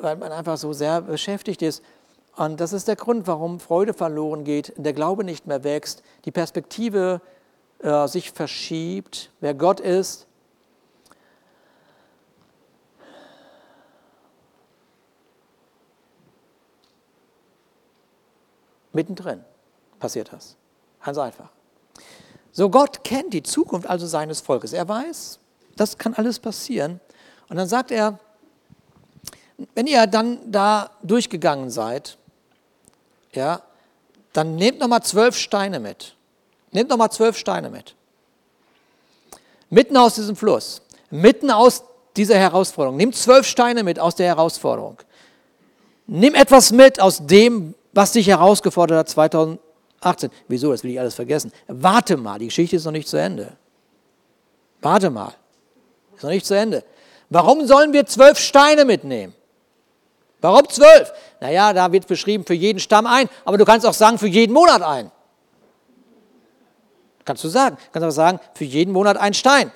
[0.00, 1.82] weil man einfach so sehr beschäftigt ist.
[2.36, 6.32] Und das ist der Grund, warum Freude verloren geht, der Glaube nicht mehr wächst, die
[6.32, 7.20] Perspektive
[7.78, 10.26] äh, sich verschiebt, wer Gott ist.
[18.92, 19.44] Mittendrin
[19.98, 20.56] passiert das.
[21.04, 21.50] Ganz einfach.
[22.52, 24.72] So, Gott kennt die Zukunft also seines Volkes.
[24.72, 25.40] Er weiß,
[25.76, 27.00] das kann alles passieren.
[27.48, 28.18] Und dann sagt er,
[29.74, 32.18] wenn ihr dann da durchgegangen seid,
[33.36, 33.62] ja,
[34.32, 36.14] dann nehmt nochmal zwölf Steine mit.
[36.72, 37.94] Nehmt nochmal zwölf Steine mit.
[39.70, 41.84] Mitten aus diesem Fluss, mitten aus
[42.16, 42.96] dieser Herausforderung.
[42.96, 44.98] Nehmt zwölf Steine mit aus der Herausforderung.
[46.06, 50.30] Nimm etwas mit aus dem, was dich herausgefordert hat 2018.
[50.48, 50.72] Wieso?
[50.72, 51.52] Das will ich alles vergessen.
[51.66, 53.56] Warte mal, die Geschichte ist noch nicht zu Ende.
[54.82, 55.32] Warte mal.
[56.14, 56.84] Ist noch nicht zu Ende.
[57.30, 59.34] Warum sollen wir zwölf Steine mitnehmen?
[60.44, 61.10] Warum zwölf?
[61.40, 64.52] Naja, da wird beschrieben für jeden Stamm ein, aber du kannst auch sagen, für jeden
[64.52, 65.10] Monat ein.
[67.24, 67.76] Kannst du sagen.
[67.76, 69.72] Du kannst aber sagen, für jeden Monat ein Stein.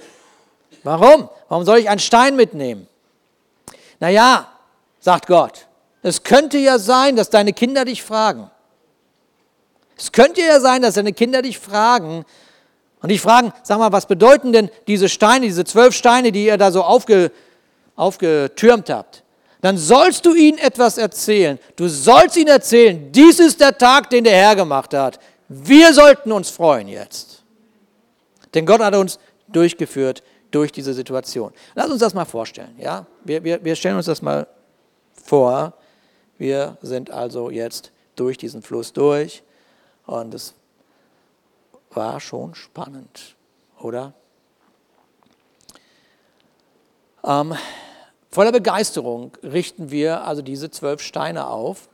[0.82, 1.30] Warum?
[1.48, 2.86] Warum soll ich einen Stein mitnehmen?
[3.98, 4.46] Naja,
[5.00, 5.66] sagt Gott,
[6.02, 8.50] es könnte ja sein, dass deine Kinder dich fragen.
[9.96, 12.26] Es könnte ja sein, dass deine Kinder dich fragen
[13.00, 16.58] und dich fragen, sag mal, was bedeuten denn diese Steine, diese zwölf Steine, die ihr
[16.58, 17.32] da so aufge,
[17.96, 19.24] aufgetürmt habt?
[19.60, 21.58] Dann sollst du ihnen etwas erzählen.
[21.76, 25.18] Du sollst ihnen erzählen, dies ist der Tag, den der Herr gemacht hat.
[25.48, 27.42] Wir sollten uns freuen jetzt.
[28.54, 29.18] Denn Gott hat uns
[29.48, 31.52] durchgeführt durch diese Situation.
[31.74, 32.74] Lass uns das mal vorstellen.
[32.78, 33.06] Ja?
[33.24, 34.46] Wir, wir, wir stellen uns das mal
[35.24, 35.74] vor.
[36.38, 39.42] Wir sind also jetzt durch diesen Fluss durch
[40.06, 40.54] und es
[41.90, 43.36] war schon spannend,
[43.80, 44.12] oder?
[47.24, 47.54] Ähm,
[48.30, 51.88] Voller Begeisterung richten wir also diese zwölf Steine auf.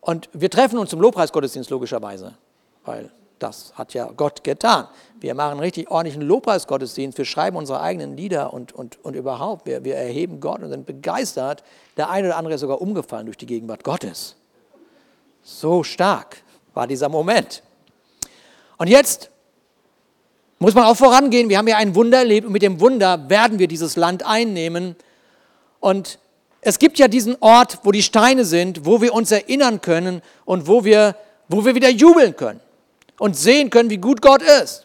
[0.00, 2.34] Und wir treffen uns zum Lobpreisgottesdienst logischerweise,
[2.84, 4.86] weil das hat ja Gott getan.
[5.20, 9.84] Wir machen richtig ordentlichen Lobpreisgottesdienst, wir schreiben unsere eigenen Lieder und, und, und überhaupt, wir,
[9.84, 11.64] wir erheben Gott und sind begeistert.
[11.96, 14.36] Der eine oder andere ist sogar umgefallen durch die Gegenwart Gottes.
[15.42, 16.42] So stark
[16.74, 17.62] war dieser Moment.
[18.78, 19.31] Und jetzt
[20.62, 21.48] muss man auch vorangehen.
[21.48, 24.94] Wir haben ja ein Wunder erlebt und mit dem Wunder werden wir dieses Land einnehmen.
[25.80, 26.20] Und
[26.60, 30.68] es gibt ja diesen Ort, wo die Steine sind, wo wir uns erinnern können und
[30.68, 31.16] wo wir,
[31.48, 32.60] wo wir wieder jubeln können
[33.18, 34.84] und sehen können, wie gut Gott ist.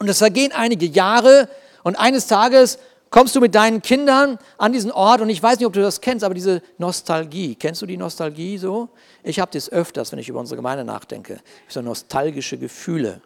[0.00, 1.48] Und es vergehen einige Jahre
[1.84, 2.80] und eines Tages
[3.10, 6.00] kommst du mit deinen Kindern an diesen Ort und ich weiß nicht, ob du das
[6.00, 8.88] kennst, aber diese Nostalgie, kennst du die Nostalgie so?
[9.22, 13.20] Ich habe das öfters, wenn ich über unsere Gemeinde nachdenke, so nostalgische Gefühle.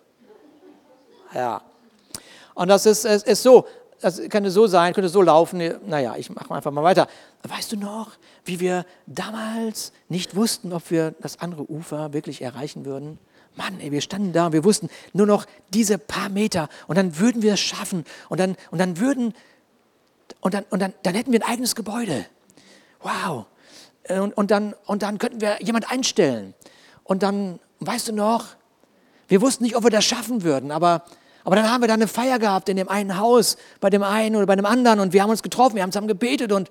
[1.35, 1.63] Ja.
[2.55, 3.67] Und das ist, ist, ist so,
[4.01, 5.63] das könnte so sein, könnte so laufen.
[5.87, 7.07] Naja, ich mache einfach mal weiter.
[7.45, 8.11] Weißt du noch,
[8.45, 13.19] wie wir damals nicht wussten, ob wir das andere Ufer wirklich erreichen würden?
[13.55, 17.19] Mann, ey, wir standen da und wir wussten nur noch diese paar Meter und dann
[17.19, 19.35] würden wir es schaffen und dann, und dann würden,
[20.41, 22.27] und dann, und dann, dann hätten wir ein eigenes Gebäude.
[23.03, 23.47] Wow.
[24.09, 26.55] Und, und, dann, und dann könnten wir jemand einstellen.
[27.05, 28.47] Und dann, weißt du noch,
[29.29, 31.05] wir wussten nicht, ob wir das schaffen würden, aber,
[31.45, 34.37] aber dann haben wir da eine Feier gehabt in dem einen Haus, bei dem einen
[34.37, 36.71] oder bei dem anderen und wir haben uns getroffen, wir haben zusammen gebetet und,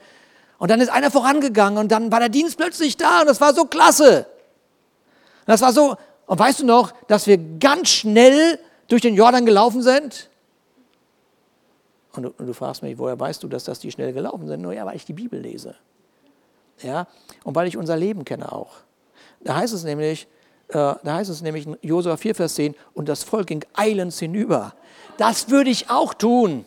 [0.58, 3.54] und dann ist einer vorangegangen und dann war der Dienst plötzlich da und das war
[3.54, 4.28] so klasse.
[5.42, 9.46] Und das war so, und weißt du noch, dass wir ganz schnell durch den Jordan
[9.46, 10.30] gelaufen sind?
[12.14, 14.62] Und du, und du, fragst mich, woher weißt du, dass das die schnell gelaufen sind?
[14.62, 15.76] Nur ja, weil ich die Bibel lese.
[16.82, 17.08] Ja,
[17.44, 18.78] und weil ich unser Leben kenne auch.
[19.42, 20.28] Da heißt es nämlich,
[20.72, 24.74] da heißt es nämlich in Josua 4, Vers 10, und das Volk ging eilends hinüber.
[25.18, 26.66] Das würde ich auch tun.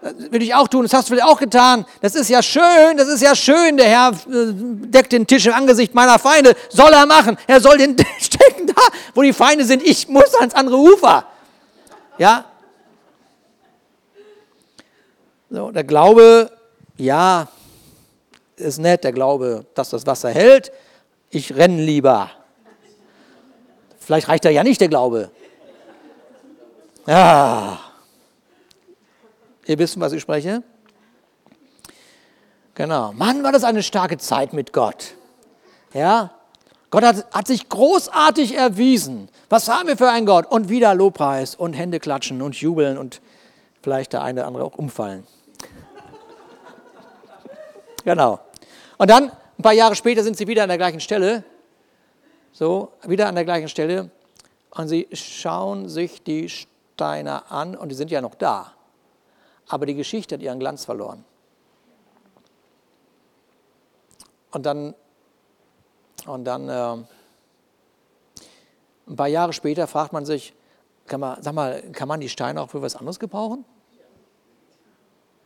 [0.00, 1.84] Das würde ich auch tun, das hast du auch getan.
[2.00, 3.76] Das ist ja schön, das ist ja schön.
[3.76, 6.56] Der Herr äh, deckt den Tisch im Angesicht meiner Feinde.
[6.70, 7.38] Soll er machen.
[7.46, 8.82] Er soll den stecken da,
[9.14, 9.82] wo die Feinde sind.
[9.82, 11.24] Ich muss ans andere Ufer.
[12.18, 12.46] Ja?
[15.50, 16.50] So, der Glaube,
[16.96, 17.46] ja,
[18.56, 20.72] ist nett, der Glaube, dass das Wasser hält.
[21.30, 22.30] Ich renne lieber.
[24.12, 25.30] Vielleicht reicht da ja nicht der Glaube.
[27.06, 27.80] Ja.
[29.64, 30.62] Ihr wisst, was ich spreche?
[32.74, 33.14] Genau.
[33.14, 35.14] Mann, war das eine starke Zeit mit Gott.
[35.94, 36.30] Ja?
[36.90, 39.30] Gott hat, hat sich großartig erwiesen.
[39.48, 40.44] Was haben wir für einen Gott?
[40.44, 43.22] Und wieder Lobpreis und Hände klatschen und jubeln und
[43.80, 45.26] vielleicht der eine oder andere auch umfallen.
[48.04, 48.40] genau.
[48.98, 51.44] Und dann, ein paar Jahre später, sind sie wieder an der gleichen Stelle.
[52.52, 54.10] So, wieder an der gleichen Stelle.
[54.70, 58.72] Und sie schauen sich die Steine an und die sind ja noch da
[59.72, 61.24] aber die Geschichte hat ihren Glanz verloren.
[64.50, 64.94] Und dann,
[66.26, 67.04] und dann äh,
[69.08, 70.52] ein paar Jahre später fragt man sich,
[71.06, 73.64] kann man, sag mal, kann man die Steine auch für was anderes gebrauchen?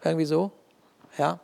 [0.02, 0.50] Irgendwie so?
[1.16, 1.38] Ja.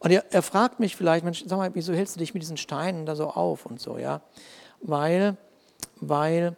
[0.00, 2.56] Und er, er fragt mich vielleicht, Mensch, sag mal, wieso hältst du dich mit diesen
[2.56, 4.20] Steinen da so auf und so, ja?
[4.84, 5.36] Weil,
[5.96, 6.56] weil,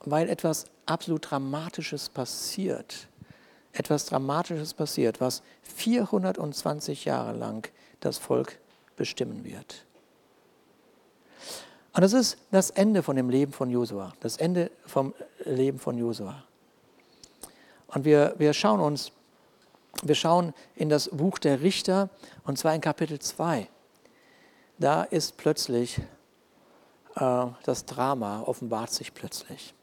[0.00, 3.08] weil etwas absolut Dramatisches passiert
[3.78, 7.68] etwas Dramatisches passiert, was 420 Jahre lang
[8.00, 8.58] das Volk
[8.96, 9.84] bestimmen wird.
[11.92, 15.96] Und das ist das Ende von dem Leben von Josua, das Ende vom Leben von
[15.96, 16.44] Josua.
[17.88, 19.12] Und wir, wir schauen uns,
[20.02, 22.10] wir schauen in das Buch der Richter
[22.44, 23.68] und zwar in Kapitel 2.
[24.78, 26.00] Da ist plötzlich
[27.16, 29.74] das Drama, offenbart sich plötzlich.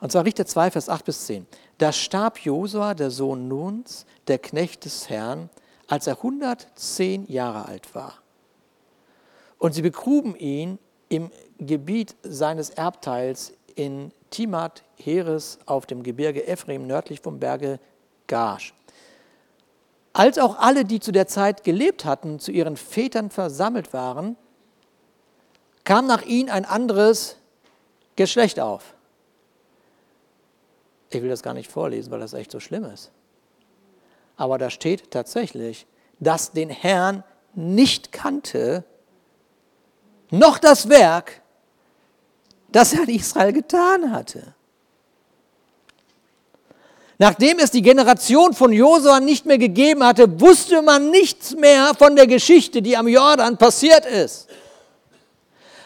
[0.00, 1.46] Und zwar Richter 2, Vers 8 bis 10.
[1.78, 5.50] Da starb Josua, der Sohn Nuns, der Knecht des Herrn,
[5.88, 8.14] als er 110 Jahre alt war.
[9.58, 16.86] Und sie begruben ihn im Gebiet seines Erbteils in Timat Heres auf dem Gebirge Ephraim
[16.86, 17.80] nördlich vom Berge
[18.26, 18.72] Gash.
[20.12, 24.36] Als auch alle, die zu der Zeit gelebt hatten, zu ihren Vätern versammelt waren,
[25.90, 27.34] kam nach ihnen ein anderes
[28.14, 28.94] Geschlecht auf.
[31.10, 33.10] Ich will das gar nicht vorlesen, weil das echt so schlimm ist.
[34.36, 35.88] Aber da steht tatsächlich,
[36.20, 37.24] dass den Herrn
[37.54, 38.84] nicht kannte,
[40.30, 41.42] noch das Werk,
[42.70, 44.54] das er in Israel getan hatte.
[47.18, 52.14] Nachdem es die Generation von Josua nicht mehr gegeben hatte, wusste man nichts mehr von
[52.14, 54.48] der Geschichte, die am Jordan passiert ist.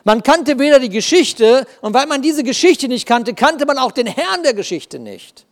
[0.04, 3.90] Man kannte weder die Geschichte und weil man diese Geschichte nicht kannte, kannte man auch
[3.90, 5.46] den Herrn der Geschichte nicht.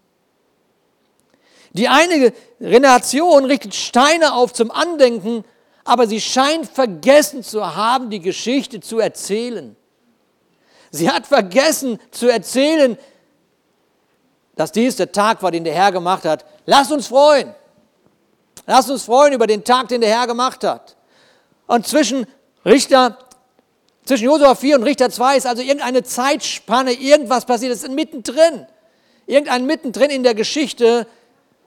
[1.73, 5.43] Die eine Generation richtet Steine auf zum Andenken,
[5.85, 9.75] aber sie scheint vergessen zu haben, die Geschichte zu erzählen.
[10.91, 12.99] Sie hat vergessen zu erzählen,
[14.55, 16.45] dass dies der Tag war, den der Herr gemacht hat.
[16.67, 17.55] Lass uns freuen.
[18.67, 20.95] Lass uns freuen über den Tag, den der Herr gemacht hat.
[21.67, 22.27] Und zwischen
[22.67, 23.17] Richter
[24.05, 28.67] Zwischen Josua 4 und Richter 2 ist also irgendeine Zeitspanne, irgendwas passiert, es ist mittendrin.
[29.27, 31.07] Irgendein mittendrin in der Geschichte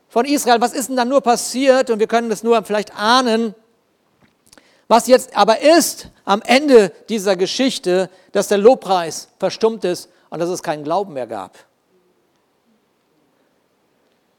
[0.09, 0.59] von Israel.
[0.59, 1.89] Was ist denn da nur passiert?
[1.89, 3.55] Und wir können das nur vielleicht ahnen.
[4.87, 10.49] Was jetzt aber ist am Ende dieser Geschichte, dass der Lobpreis verstummt ist und dass
[10.49, 11.57] es keinen Glauben mehr gab.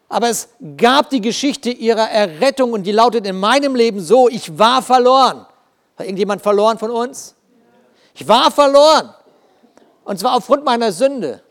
[0.09, 4.57] Aber es gab die Geschichte ihrer Errettung und die lautet in meinem Leben so, ich
[4.57, 5.47] war verloren.
[5.97, 7.36] War irgendjemand verloren von uns?
[8.17, 9.15] Ich war verloren.
[10.05, 11.43] Und zwar aufgrund meiner Sünde.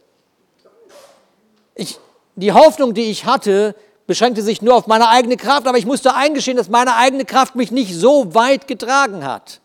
[1.76, 2.00] Ich,
[2.36, 3.76] die Hoffnung, die ich hatte,
[4.08, 7.56] beschränkte sich nur auf meine eigene Kraft, aber ich musste eingestehen, dass meine eigene Kraft
[7.56, 9.62] mich nicht so weit getragen hat.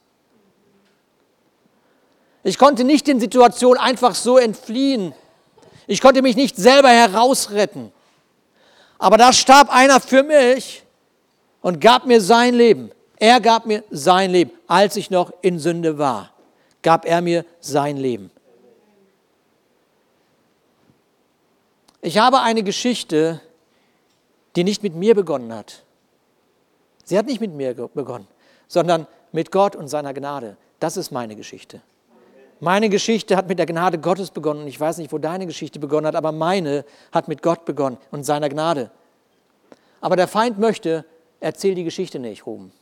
[2.43, 5.15] Ich konnte nicht den Situationen einfach so entfliehen.
[5.87, 7.93] Ich konnte mich nicht selber herausretten.
[8.99, 10.83] Aber da starb einer für mich
[11.63, 12.91] und gab mir sein Leben.
[13.17, 16.31] Er gab mir sein Leben, als ich noch in Sünde war.
[16.83, 18.31] Gab er mir sein Leben.
[22.03, 23.41] Ich habe eine Geschichte,
[24.57, 25.85] die nicht mit mir begonnen hat.
[27.05, 28.27] Sie hat nicht mit mir begonnen,
[28.69, 30.57] sondern mit Gott und seiner Gnade.
[30.79, 31.83] Das ist meine Geschichte.
[32.61, 34.67] Meine Geschichte hat mit der Gnade Gottes begonnen.
[34.67, 38.25] Ich weiß nicht, wo deine Geschichte begonnen hat, aber meine hat mit Gott begonnen und
[38.25, 38.91] seiner Gnade.
[40.01, 41.05] Aber der Feind möchte,
[41.41, 42.73] erzähl die Geschichte nicht, Ruben.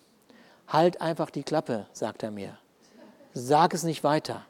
[0.66, 2.58] Halt einfach die Klappe, sagt er mir.
[3.38, 4.44] Sag es nicht weiter.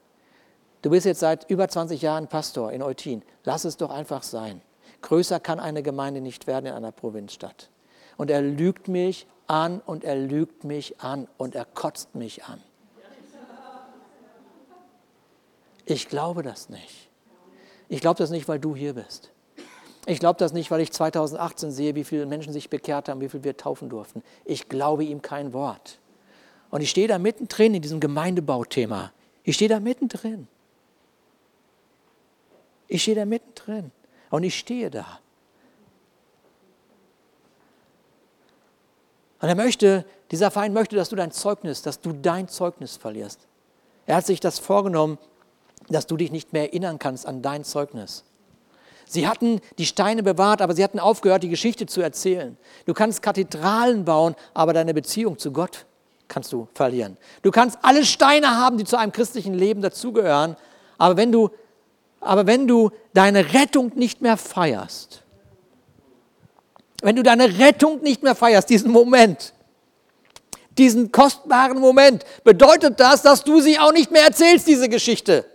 [0.81, 3.21] Du bist jetzt seit über 20 Jahren Pastor in Eutin.
[3.43, 4.61] Lass es doch einfach sein.
[5.03, 7.69] Größer kann eine Gemeinde nicht werden in einer Provinzstadt.
[8.17, 12.61] Und er lügt mich an und er lügt mich an und er kotzt mich an.
[15.85, 17.09] Ich glaube das nicht.
[17.89, 19.31] Ich glaube das nicht, weil du hier bist.
[20.07, 23.29] Ich glaube das nicht, weil ich 2018 sehe, wie viele Menschen sich bekehrt haben, wie
[23.29, 24.23] viele wir taufen durften.
[24.45, 25.99] Ich glaube ihm kein Wort.
[26.69, 29.11] Und ich stehe da mittendrin in diesem Gemeindebauthema.
[29.43, 30.47] Ich stehe da mittendrin.
[32.87, 33.91] Ich stehe da mittendrin
[34.29, 35.19] und ich stehe da.
[39.41, 43.47] Und er möchte, dieser Feind möchte, dass du dein Zeugnis, dass du dein Zeugnis verlierst.
[44.05, 45.17] Er hat sich das vorgenommen,
[45.87, 48.25] dass du dich nicht mehr erinnern kannst an dein Zeugnis.
[49.05, 52.57] Sie hatten die Steine bewahrt, aber sie hatten aufgehört, die Geschichte zu erzählen.
[52.85, 55.87] Du kannst Kathedralen bauen, aber deine Beziehung zu Gott
[56.29, 57.17] kannst du verlieren.
[57.41, 60.55] Du kannst alle Steine haben, die zu einem christlichen Leben dazugehören,
[60.97, 61.49] aber wenn du
[62.21, 65.23] aber wenn du deine Rettung nicht mehr feierst,
[67.01, 69.53] wenn du deine Rettung nicht mehr feierst, diesen Moment,
[70.77, 75.45] diesen kostbaren Moment, bedeutet das, dass du sie auch nicht mehr erzählst, diese Geschichte.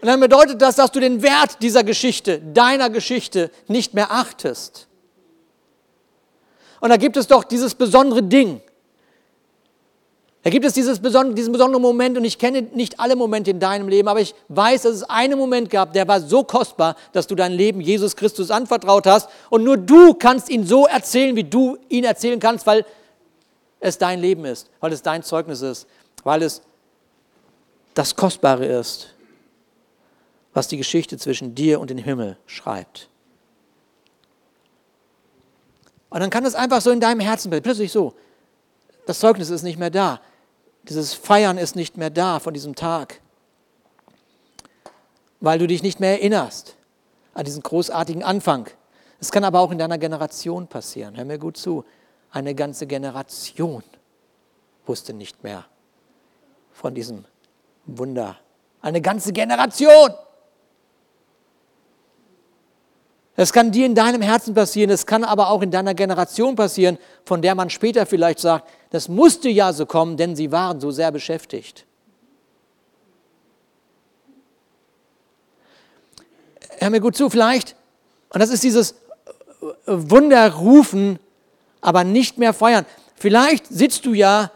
[0.00, 4.87] Und dann bedeutet das, dass du den Wert dieser Geschichte, deiner Geschichte, nicht mehr achtest.
[6.80, 8.60] Und da gibt es doch dieses besondere Ding,
[10.42, 13.60] da gibt es dieses besondere, diesen besonderen Moment und ich kenne nicht alle Momente in
[13.60, 17.26] deinem Leben, aber ich weiß, dass es einen Moment gab, der war so kostbar, dass
[17.26, 21.44] du dein Leben Jesus Christus anvertraut hast und nur du kannst ihn so erzählen, wie
[21.44, 22.86] du ihn erzählen kannst, weil
[23.80, 25.86] es dein Leben ist, weil es dein Zeugnis ist,
[26.22, 26.62] weil es
[27.94, 29.08] das Kostbare ist,
[30.54, 33.07] was die Geschichte zwischen dir und dem Himmel schreibt.
[36.10, 38.14] Und dann kann es einfach so in deinem Herzen plötzlich so,
[39.06, 40.20] das Zeugnis ist nicht mehr da.
[40.84, 43.20] Dieses Feiern ist nicht mehr da von diesem Tag,
[45.40, 46.76] weil du dich nicht mehr erinnerst
[47.34, 48.68] an diesen großartigen Anfang.
[49.20, 51.16] Es kann aber auch in deiner Generation passieren.
[51.16, 51.84] Hör mir gut zu.
[52.30, 53.82] Eine ganze Generation
[54.86, 55.64] wusste nicht mehr
[56.72, 57.24] von diesem
[57.86, 58.36] Wunder.
[58.80, 60.10] Eine ganze Generation.
[63.40, 66.98] Es kann dir in deinem Herzen passieren, es kann aber auch in deiner Generation passieren,
[67.24, 70.90] von der man später vielleicht sagt, das musste ja so kommen, denn sie waren so
[70.90, 71.86] sehr beschäftigt.
[76.78, 77.76] Hör mir gut zu, vielleicht,
[78.30, 78.96] und das ist dieses
[79.86, 81.20] Wunderrufen,
[81.80, 82.86] aber nicht mehr feiern.
[83.14, 84.50] Vielleicht sitzt du ja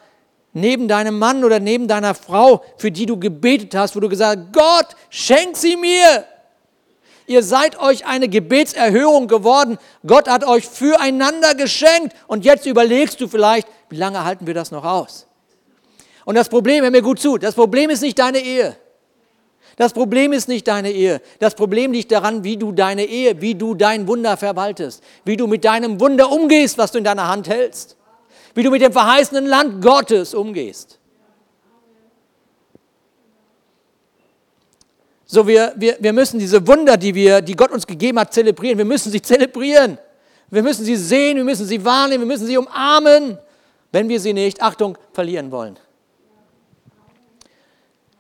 [0.55, 4.41] neben deinem Mann oder neben deiner Frau, für die du gebetet hast, wo du gesagt
[4.41, 6.27] hast, Gott, schenk sie mir.
[7.27, 9.79] Ihr seid euch eine Gebetserhörung geworden.
[10.07, 12.15] Gott hat euch füreinander geschenkt.
[12.27, 15.27] Und jetzt überlegst du vielleicht, wie lange halten wir das noch aus?
[16.25, 18.77] Und das Problem, hör mir gut zu, das Problem ist nicht deine Ehe.
[19.77, 21.21] Das Problem ist nicht deine Ehe.
[21.39, 25.47] Das Problem liegt daran, wie du deine Ehe, wie du dein Wunder verwaltest, wie du
[25.47, 27.97] mit deinem Wunder umgehst, was du in deiner Hand hältst,
[28.55, 30.99] wie du mit dem verheißenen Land Gottes umgehst.
[35.35, 38.77] So, wir, wir, wir müssen diese Wunder, die, wir, die Gott uns gegeben hat, zelebrieren.
[38.77, 39.97] Wir müssen sie zelebrieren.
[40.51, 43.39] Wir müssen sie sehen, wir müssen sie wahrnehmen, wir müssen sie umarmen,
[43.93, 45.79] wenn wir sie nicht, Achtung, verlieren wollen.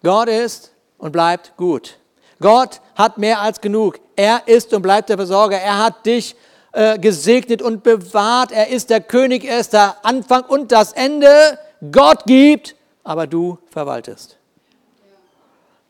[0.02, 1.98] Gott ist und bleibt gut.
[2.40, 4.00] Gott hat mehr als genug.
[4.16, 5.58] Er ist und bleibt der Versorger.
[5.58, 6.34] Er hat dich
[6.72, 8.52] äh, gesegnet und bewahrt.
[8.52, 11.58] Er ist der König, er ist der Anfang und das Ende.
[11.90, 14.38] Gott gibt, aber du verwaltest.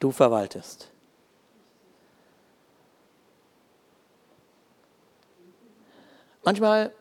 [0.00, 0.88] Du verwaltest.
[6.44, 6.92] Manchmal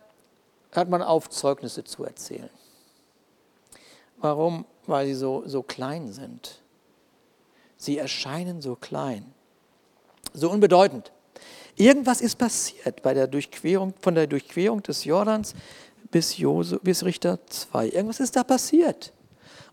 [0.72, 2.50] hört man auf, Zeugnisse zu erzählen.
[4.18, 4.66] Warum?
[4.86, 6.62] Weil sie so, so klein sind.
[7.78, 9.34] Sie erscheinen so klein,
[10.34, 11.12] so unbedeutend.
[11.76, 15.56] Irgendwas ist passiert bei der Durchquerung, von der Durchquerung des Jordans
[16.12, 17.88] bis, Jose, bis Richter 2.
[17.88, 19.14] Irgendwas ist da passiert.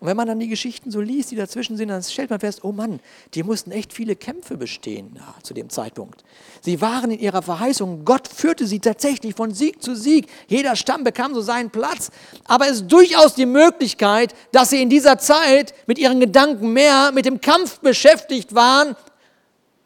[0.01, 2.63] Und wenn man dann die Geschichten so liest, die dazwischen sind, dann stellt man fest,
[2.63, 3.01] oh Mann,
[3.35, 6.23] die mussten echt viele Kämpfe bestehen da, zu dem Zeitpunkt.
[6.61, 10.29] Sie waren in ihrer Verheißung, Gott führte sie tatsächlich von Sieg zu Sieg.
[10.47, 12.11] Jeder Stamm bekam so seinen Platz.
[12.45, 17.11] Aber es ist durchaus die Möglichkeit, dass sie in dieser Zeit mit ihren Gedanken mehr
[17.13, 18.95] mit dem Kampf beschäftigt waren,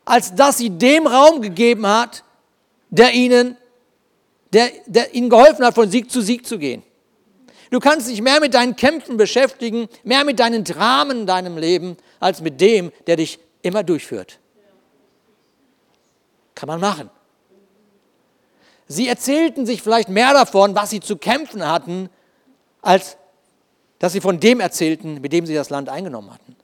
[0.05, 2.23] als dass sie dem Raum gegeben hat,
[2.91, 3.57] der ihnen,
[4.53, 6.83] der, der ihnen geholfen hat, von Sieg zu Sieg zu gehen.
[7.73, 11.97] Du kannst dich mehr mit deinen Kämpfen beschäftigen, mehr mit deinen Dramen in deinem Leben,
[12.20, 14.39] als mit dem, der dich immer durchführt.
[16.55, 17.09] Kann man machen.
[18.89, 22.11] Sie erzählten sich vielleicht mehr davon, was sie zu kämpfen hatten,
[22.83, 23.16] als
[23.99, 26.55] dass sie von dem erzählten, mit dem sie das Land eingenommen hatten.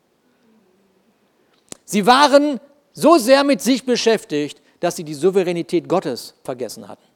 [1.87, 2.61] Sie waren
[2.93, 7.08] so sehr mit sich beschäftigt, dass sie die Souveränität Gottes vergessen hatten.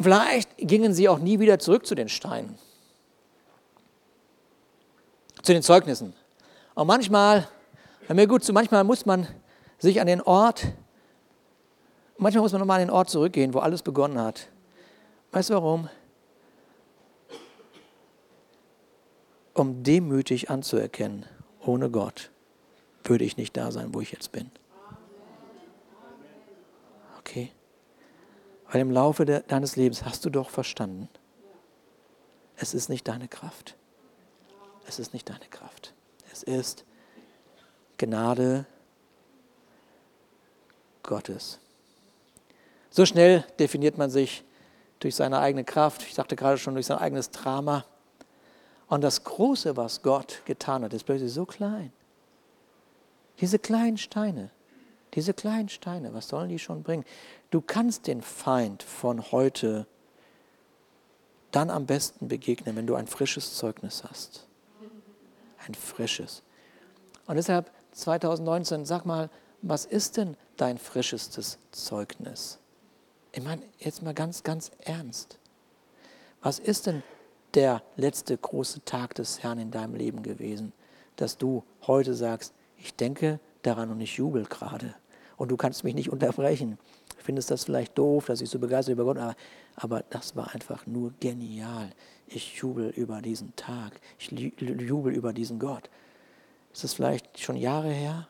[0.00, 2.58] Vielleicht gingen sie auch nie wieder zurück zu den Steinen,
[5.42, 6.14] zu den Zeugnissen.
[6.74, 7.48] Und manchmal,
[8.06, 9.26] hör mir gut zu, manchmal muss man
[9.78, 10.66] sich an den Ort,
[12.16, 14.48] manchmal muss man nochmal an den Ort zurückgehen, wo alles begonnen hat.
[15.32, 15.88] Weißt du warum?
[19.52, 21.26] Um demütig anzuerkennen,
[21.60, 22.30] ohne Gott
[23.04, 24.50] würde ich nicht da sein, wo ich jetzt bin.
[27.18, 27.52] Okay?
[28.70, 31.08] Weil im Laufe de, deines Lebens hast du doch verstanden,
[32.56, 33.76] es ist nicht deine Kraft.
[34.86, 35.92] Es ist nicht deine Kraft.
[36.32, 36.84] Es ist
[37.98, 38.66] Gnade
[41.02, 41.58] Gottes.
[42.90, 44.44] So schnell definiert man sich
[45.00, 47.84] durch seine eigene Kraft, ich sagte gerade schon durch sein eigenes Drama.
[48.88, 51.92] Und das Große, was Gott getan hat, ist plötzlich so klein.
[53.40, 54.50] Diese kleinen Steine,
[55.14, 57.04] diese kleinen Steine, was sollen die schon bringen?
[57.50, 59.86] Du kannst den Feind von heute
[61.50, 64.46] dann am besten begegnen, wenn du ein frisches Zeugnis hast.
[65.66, 66.42] Ein frisches.
[67.26, 69.30] Und deshalb 2019, sag mal,
[69.62, 72.58] was ist denn dein frischestes Zeugnis?
[73.32, 75.38] Ich meine, jetzt mal ganz, ganz ernst.
[76.42, 77.02] Was ist denn
[77.54, 80.72] der letzte große Tag des Herrn in deinem Leben gewesen,
[81.16, 84.94] dass du heute sagst, ich denke daran und ich jubel gerade
[85.36, 86.78] und du kannst mich nicht unterbrechen
[87.22, 89.36] findest das vielleicht doof, dass ich so begeistert über Gott, aber,
[89.76, 91.90] aber das war einfach nur genial.
[92.26, 95.90] Ich jubel über diesen Tag, ich jubel über diesen Gott.
[96.72, 98.28] Ist das vielleicht schon Jahre her?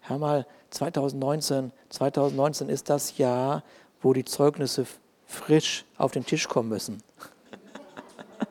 [0.00, 3.62] Hör mal, 2019, 2019 ist das Jahr,
[4.02, 4.86] wo die Zeugnisse
[5.26, 7.02] frisch auf den Tisch kommen müssen.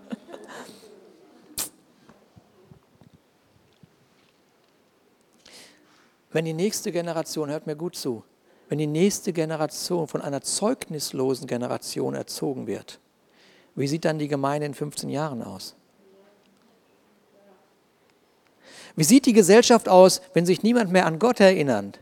[6.31, 8.23] Wenn die nächste Generation, hört mir gut zu,
[8.69, 12.99] wenn die nächste Generation von einer zeugnislosen Generation erzogen wird,
[13.75, 15.75] wie sieht dann die Gemeinde in 15 Jahren aus?
[18.95, 21.99] Wie sieht die Gesellschaft aus, wenn sich niemand mehr an Gott erinnert?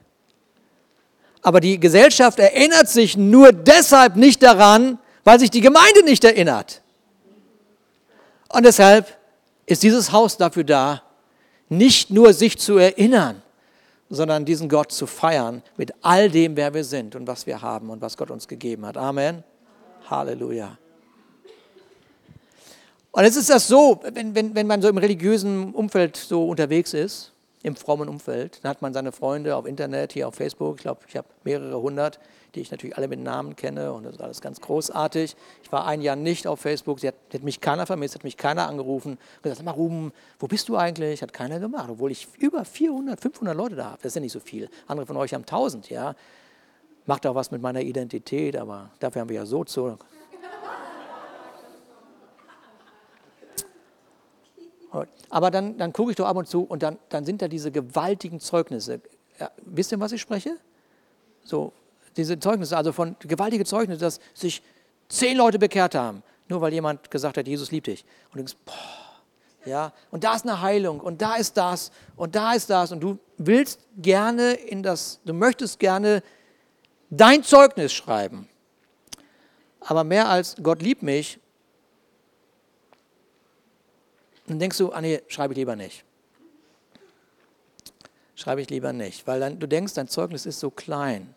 [1.41, 6.82] Aber die Gesellschaft erinnert sich nur deshalb nicht daran, weil sich die Gemeinde nicht erinnert.
[8.49, 9.18] Und deshalb
[9.66, 11.03] ist dieses Haus dafür da,
[11.70, 13.41] nicht nur sich zu erinnern,
[14.12, 17.89] sondern diesen Gott zu feiern mit all dem, wer wir sind und was wir haben
[17.89, 18.97] und was Gott uns gegeben hat.
[18.97, 19.43] Amen.
[20.09, 20.78] Halleluja.
[23.12, 26.93] Und jetzt ist das so, wenn, wenn, wenn man so im religiösen Umfeld so unterwegs
[26.93, 27.32] ist,
[27.64, 31.01] im frommen Umfeld, dann hat man seine Freunde auf Internet, hier auf Facebook, ich glaube,
[31.07, 32.20] ich habe mehrere hundert,
[32.55, 35.36] die ich natürlich alle mit Namen kenne und das ist alles ganz großartig.
[35.64, 38.38] Ich war ein Jahr nicht auf Facebook, sie hat, hat mich keiner vermisst, hat mich
[38.38, 41.22] keiner angerufen und gesagt, sag mal Ruben, wo bist du eigentlich?
[41.22, 44.34] Hat keiner gemacht, obwohl ich über 400, 500 Leute da habe, das ist ja nicht
[44.34, 44.70] so viel.
[44.88, 46.16] Andere von euch haben 1000, ja.
[47.05, 49.97] Macht auch was mit meiner Identität, aber dafür haben wir ja so zu.
[55.30, 57.72] Aber dann, dann gucke ich doch ab und zu und dann, dann sind da diese
[57.72, 59.02] gewaltigen Zeugnisse.
[59.39, 60.58] Ja, wisst ihr, was ich spreche?
[61.44, 61.74] So
[62.18, 64.62] diese Zeugnisse, also von gewaltige Zeugnisse, dass sich
[65.08, 68.04] zehn Leute bekehrt haben, nur weil jemand gesagt hat, Jesus liebt dich.
[68.26, 69.02] Und du denkst, boah,
[69.66, 73.00] Ja, und da ist eine Heilung und da ist das und da ist das und
[73.00, 76.24] du willst gerne in das, du möchtest gerne
[77.10, 78.50] dein Zeugnis schreiben.
[79.82, 81.39] Aber mehr als Gott liebt mich,
[84.52, 86.06] dann denkst du, ah nee, schreibe ich lieber nicht.
[88.36, 91.34] Schreibe ich lieber nicht, weil dann, du denkst, dein Zeugnis ist so klein.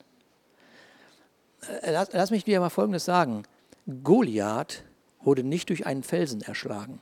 [1.83, 3.45] Äh, lass, lass mich dir mal Folgendes sagen.
[4.03, 4.85] Goliath
[5.23, 7.01] wurde nicht durch einen Felsen erschlagen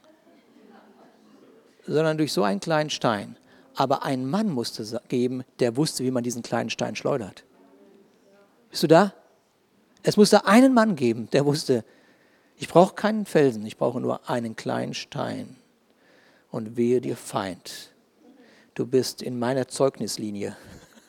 [1.86, 3.36] sondern durch so einen kleinen Stein.
[3.74, 7.44] Aber ein Mann musste geben, der wusste, wie man diesen kleinen Stein schleudert.
[8.70, 9.14] Bist du da?
[10.02, 11.84] Es musste einen Mann geben, der wusste,
[12.56, 15.56] ich brauche keinen Felsen, ich brauche nur einen kleinen Stein.
[16.52, 17.90] Und wehe dir Feind,
[18.74, 20.54] du bist in meiner Zeugnislinie.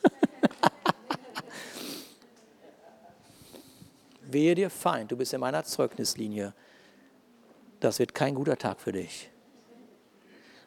[4.22, 6.54] wehe dir Feind, du bist in meiner Zeugnislinie.
[7.78, 9.28] Das wird kein guter Tag für dich.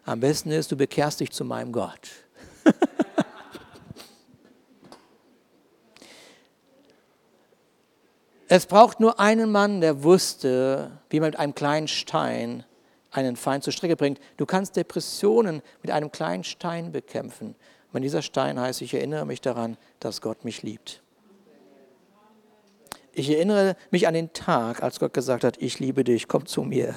[0.06, 2.12] Am besten ist, du bekehrst dich zu meinem Gott.
[8.48, 12.64] es braucht nur einen Mann, der wusste, wie man mit einem kleinen Stein
[13.12, 14.20] einen Feind zur Strecke bringt.
[14.38, 17.56] Du kannst Depressionen mit einem kleinen Stein bekämpfen.
[17.94, 21.02] Und dieser Stein heißt, ich erinnere mich daran, dass Gott mich liebt.
[23.14, 26.62] Ich erinnere mich an den Tag, als Gott gesagt hat, ich liebe dich, komm zu
[26.62, 26.96] mir.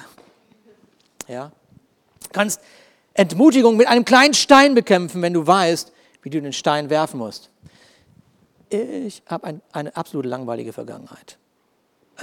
[1.27, 1.51] Ja?
[2.21, 2.61] Du kannst
[3.13, 5.91] Entmutigung mit einem kleinen Stein bekämpfen, wenn du weißt,
[6.21, 7.49] wie du den Stein werfen musst.
[8.69, 11.37] Ich habe ein, eine absolut langweilige Vergangenheit.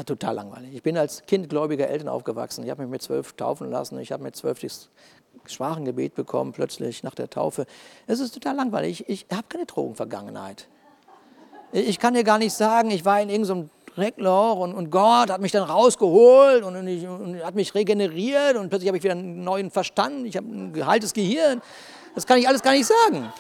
[0.07, 0.75] Total langweilig.
[0.75, 2.65] Ich bin als Kind gläubiger Eltern aufgewachsen.
[2.65, 3.99] Ich habe mich mit zwölf taufen lassen.
[3.99, 4.91] Ich habe mit zwölf das
[5.47, 7.67] Schwachengebet bekommen, plötzlich nach der Taufe.
[8.07, 9.05] Es ist total langweilig.
[9.09, 10.69] Ich, ich habe keine Drogenvergangenheit.
[11.73, 15.41] Ich kann dir gar nicht sagen, ich war in irgendeinem Dreckloch und, und Gott hat
[15.41, 19.43] mich dann rausgeholt und, ich, und hat mich regeneriert und plötzlich habe ich wieder einen
[19.43, 21.61] neuen Verstand, ich habe ein geheiltes Gehirn.
[22.15, 23.33] Das kann ich alles gar nicht sagen.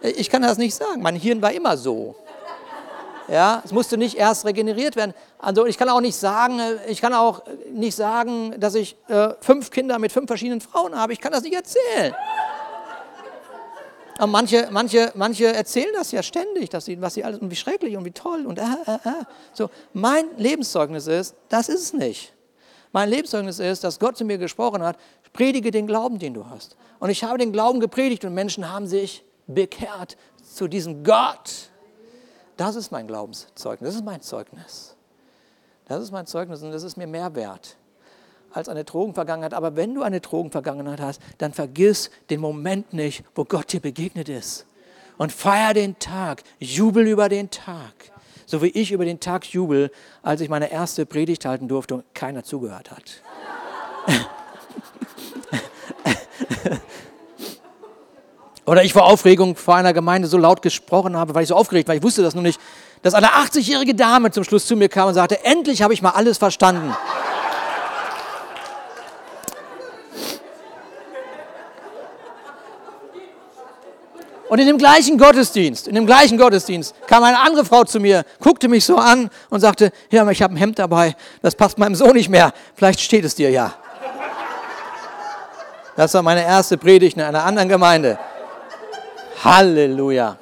[0.00, 1.02] Ich kann das nicht sagen.
[1.02, 2.16] Mein Hirn war immer so.
[3.28, 5.12] Ja, es musste nicht erst regeneriert werden.
[5.38, 9.70] Also ich kann auch nicht sagen, ich kann auch nicht sagen, dass ich äh, fünf
[9.70, 11.12] Kinder mit fünf verschiedenen Frauen habe.
[11.12, 12.14] Ich kann das nicht erzählen.
[14.18, 17.56] Und manche, manche, manche erzählen das ja ständig, dass sie, was sie alles und wie
[17.56, 19.24] schrecklich und wie toll und äh, äh, äh.
[19.52, 22.32] So, mein Lebenszeugnis ist, das ist es nicht.
[22.92, 24.96] Mein Lebenszeugnis ist, dass Gott zu mir gesprochen hat,
[25.32, 26.76] predige den Glauben, den du hast.
[26.98, 31.70] Und ich habe den Glauben gepredigt und Menschen haben sich bekehrt zu diesem Gott.
[32.58, 34.96] Das ist mein Glaubenszeugnis, das ist mein Zeugnis.
[35.86, 37.76] Das ist mein Zeugnis und das ist mir mehr wert
[38.52, 39.54] als eine Drogenvergangenheit.
[39.54, 44.28] Aber wenn du eine Drogenvergangenheit hast, dann vergiss den Moment nicht, wo Gott dir begegnet
[44.28, 44.66] ist.
[45.18, 47.92] Und feier den Tag, jubel über den Tag.
[48.44, 49.90] So wie ich über den Tag jubel,
[50.22, 53.22] als ich meine erste Predigt halten durfte und keiner zugehört hat.
[58.68, 61.88] Oder ich vor Aufregung vor einer Gemeinde so laut gesprochen habe, weil ich so aufgeregt
[61.88, 62.60] war, ich wusste das nur nicht,
[63.00, 66.10] dass eine 80-jährige Dame zum Schluss zu mir kam und sagte, endlich habe ich mal
[66.10, 66.94] alles verstanden.
[74.50, 78.24] Und in dem gleichen Gottesdienst, in dem gleichen Gottesdienst kam eine andere Frau zu mir,
[78.38, 81.94] guckte mich so an und sagte, ja, ich habe ein Hemd dabei, das passt meinem
[81.94, 83.72] Sohn nicht mehr, vielleicht steht es dir ja.
[85.96, 88.18] Das war meine erste Predigt in einer anderen Gemeinde.
[89.44, 90.36] Halleluja.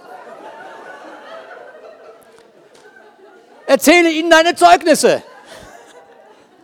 [3.66, 5.22] Erzähle ihnen deine Zeugnisse.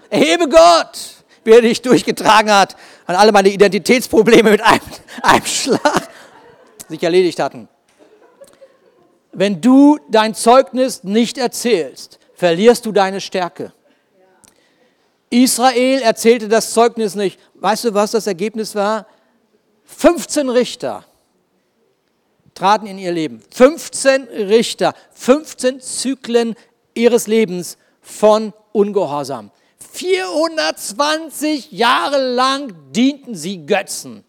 [0.09, 0.99] Erhebe Gott,
[1.45, 2.77] wie er dich durchgetragen hat,
[3.07, 4.81] an alle meine Identitätsprobleme mit einem,
[5.23, 6.09] einem Schlag
[6.89, 7.69] sich erledigt hatten.
[9.33, 13.73] Wenn du dein Zeugnis nicht erzählst, verlierst du deine Stärke.
[15.31, 17.41] Israel erzählte das Zeugnis nicht.
[17.55, 19.07] Weißt du, was das Ergebnis war?
[19.85, 21.05] 15 Richter
[22.55, 23.43] traten in ihr Leben.
[23.51, 26.55] 15 Richter, 15 Zyklen
[26.95, 29.51] ihres Lebens von Ungehorsam.
[29.93, 34.25] 420 Jahre lang dienten sie Götzen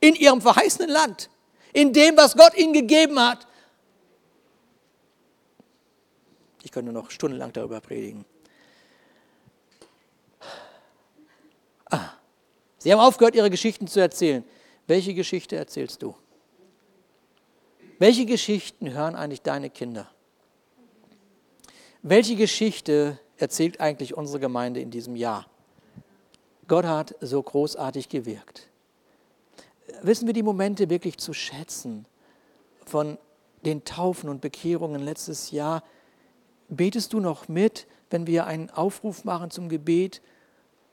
[0.00, 1.30] in ihrem verheißenen Land
[1.72, 3.46] in dem, was Gott ihnen gegeben hat.
[6.62, 8.24] Ich könnte noch stundenlang darüber predigen.
[11.90, 12.10] Ah,
[12.78, 14.42] sie haben aufgehört, ihre Geschichten zu erzählen.
[14.86, 16.16] Welche Geschichte erzählst du?
[17.98, 20.10] Welche Geschichten hören eigentlich deine Kinder?
[22.02, 25.46] Welche Geschichte erzählt eigentlich unsere Gemeinde in diesem Jahr?
[26.68, 28.68] Gott hat so großartig gewirkt
[30.02, 32.06] wissen wir die Momente wirklich zu schätzen
[32.84, 33.18] von
[33.64, 35.82] den Taufen und Bekehrungen letztes Jahr?
[36.68, 40.22] Betest du noch mit, wenn wir einen Aufruf machen zum Gebet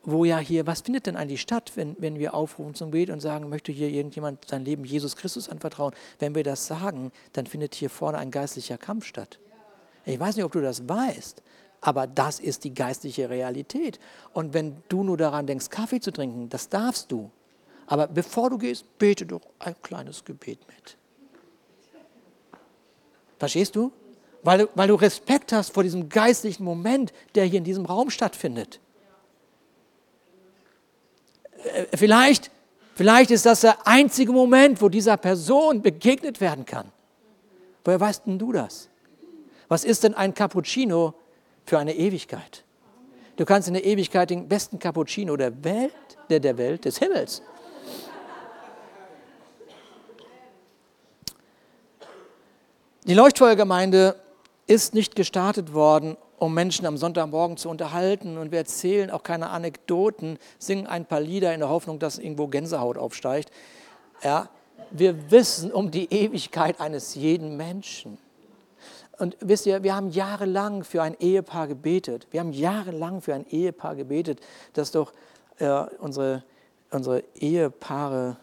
[0.04, 3.22] wo ja hier, was findet denn eigentlich statt, wenn, wenn wir aufrufen zum Gebet und
[3.22, 5.94] sagen, möchte hier irgendjemand sein Leben Jesus Christus anvertrauen?
[6.20, 9.40] Wenn wir das sagen, dann findet hier vorne ein geistlicher Kampf statt.
[10.06, 11.42] Ich weiß nicht, ob du das weißt,
[11.80, 14.00] aber das ist die geistliche Realität.
[14.34, 17.32] Und wenn du nur daran denkst, Kaffee zu trinken, das darfst du.
[17.88, 20.98] Aber bevor du gehst, bete doch ein kleines Gebet mit.
[23.40, 23.92] Verstehst du?
[24.42, 28.82] Weil, weil du Respekt hast vor diesem geistlichen Moment, der hier in diesem Raum stattfindet.
[31.64, 32.52] Äh, vielleicht,
[32.96, 36.92] vielleicht ist das der einzige Moment, wo dieser Person begegnet werden kann.
[37.84, 38.90] Woher weißt denn du das?
[39.68, 41.14] Was ist denn ein Cappuccino
[41.66, 42.64] für eine Ewigkeit?
[43.36, 45.94] Du kannst in der Ewigkeit den besten Cappuccino der Welt,
[46.30, 47.42] der, der Welt, des Himmels.
[53.06, 54.16] Die Leuchtfeuergemeinde
[54.66, 59.50] ist nicht gestartet worden, um Menschen am Sonntagmorgen zu unterhalten und wir erzählen auch keine
[59.50, 63.52] Anekdoten, singen ein paar Lieder in der Hoffnung, dass irgendwo Gänsehaut aufsteigt.
[64.24, 64.50] Ja,
[64.92, 68.18] wir wissen um die Ewigkeit eines jeden Menschen.
[69.20, 72.28] Und wisst ihr, wir haben jahrelang für ein Ehepaar gebetet.
[72.32, 74.40] Wir haben jahrelang für ein Ehepaar gebetet,
[74.74, 75.14] das doch
[75.60, 75.70] äh,
[76.00, 76.44] unsere,
[76.90, 78.38] unsere Ehepaare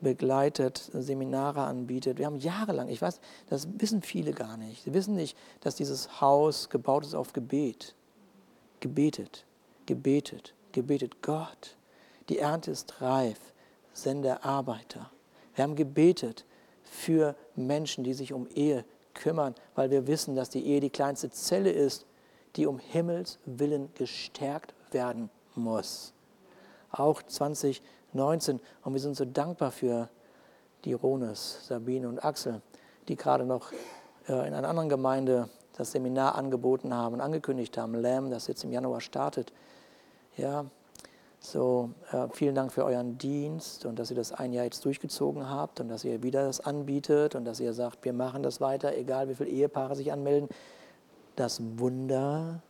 [0.00, 2.18] begleitet, Seminare anbietet.
[2.18, 4.84] Wir haben jahrelang, ich weiß, das wissen viele gar nicht.
[4.84, 7.94] Sie wissen nicht, dass dieses Haus gebaut ist auf Gebet.
[8.80, 9.46] Gebetet,
[9.86, 11.22] gebetet, gebetet.
[11.22, 11.76] Gott,
[12.28, 13.38] die Ernte ist reif,
[13.92, 15.10] sende Arbeiter.
[15.54, 16.44] Wir haben gebetet
[16.82, 18.84] für Menschen, die sich um Ehe
[19.14, 22.06] kümmern, weil wir wissen, dass die Ehe die kleinste Zelle ist,
[22.56, 26.12] die um Himmels willen gestärkt werden muss.
[26.90, 27.22] Auch
[28.16, 28.60] 2019.
[28.82, 30.08] Und wir sind so dankbar für
[30.84, 32.62] die Rones, Sabine und Axel,
[33.08, 33.72] die gerade noch
[34.28, 38.64] äh, in einer anderen Gemeinde das Seminar angeboten haben und angekündigt haben, LAM, das jetzt
[38.64, 39.52] im Januar startet.
[40.36, 40.64] Ja,
[41.40, 45.48] so, äh, vielen Dank für euren Dienst und dass ihr das ein Jahr jetzt durchgezogen
[45.48, 48.96] habt und dass ihr wieder das anbietet und dass ihr sagt, wir machen das weiter,
[48.96, 50.48] egal wie viele Ehepaare sich anmelden.
[51.36, 52.62] Das Wunder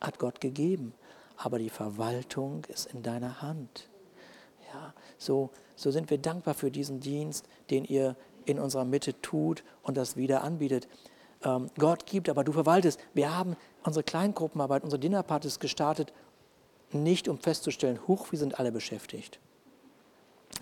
[0.00, 0.94] hat Gott gegeben,
[1.36, 3.88] aber die Verwaltung ist in deiner Hand.
[5.18, 9.96] So, so sind wir dankbar für diesen Dienst, den ihr in unserer Mitte tut und
[9.96, 10.88] das wieder anbietet.
[11.42, 13.00] Ähm, Gott gibt, aber du verwaltest.
[13.14, 16.12] Wir haben unsere Kleingruppenarbeit, unsere Dinnerpartys gestartet
[16.94, 19.38] nicht um festzustellen, huch, wir sind alle beschäftigt.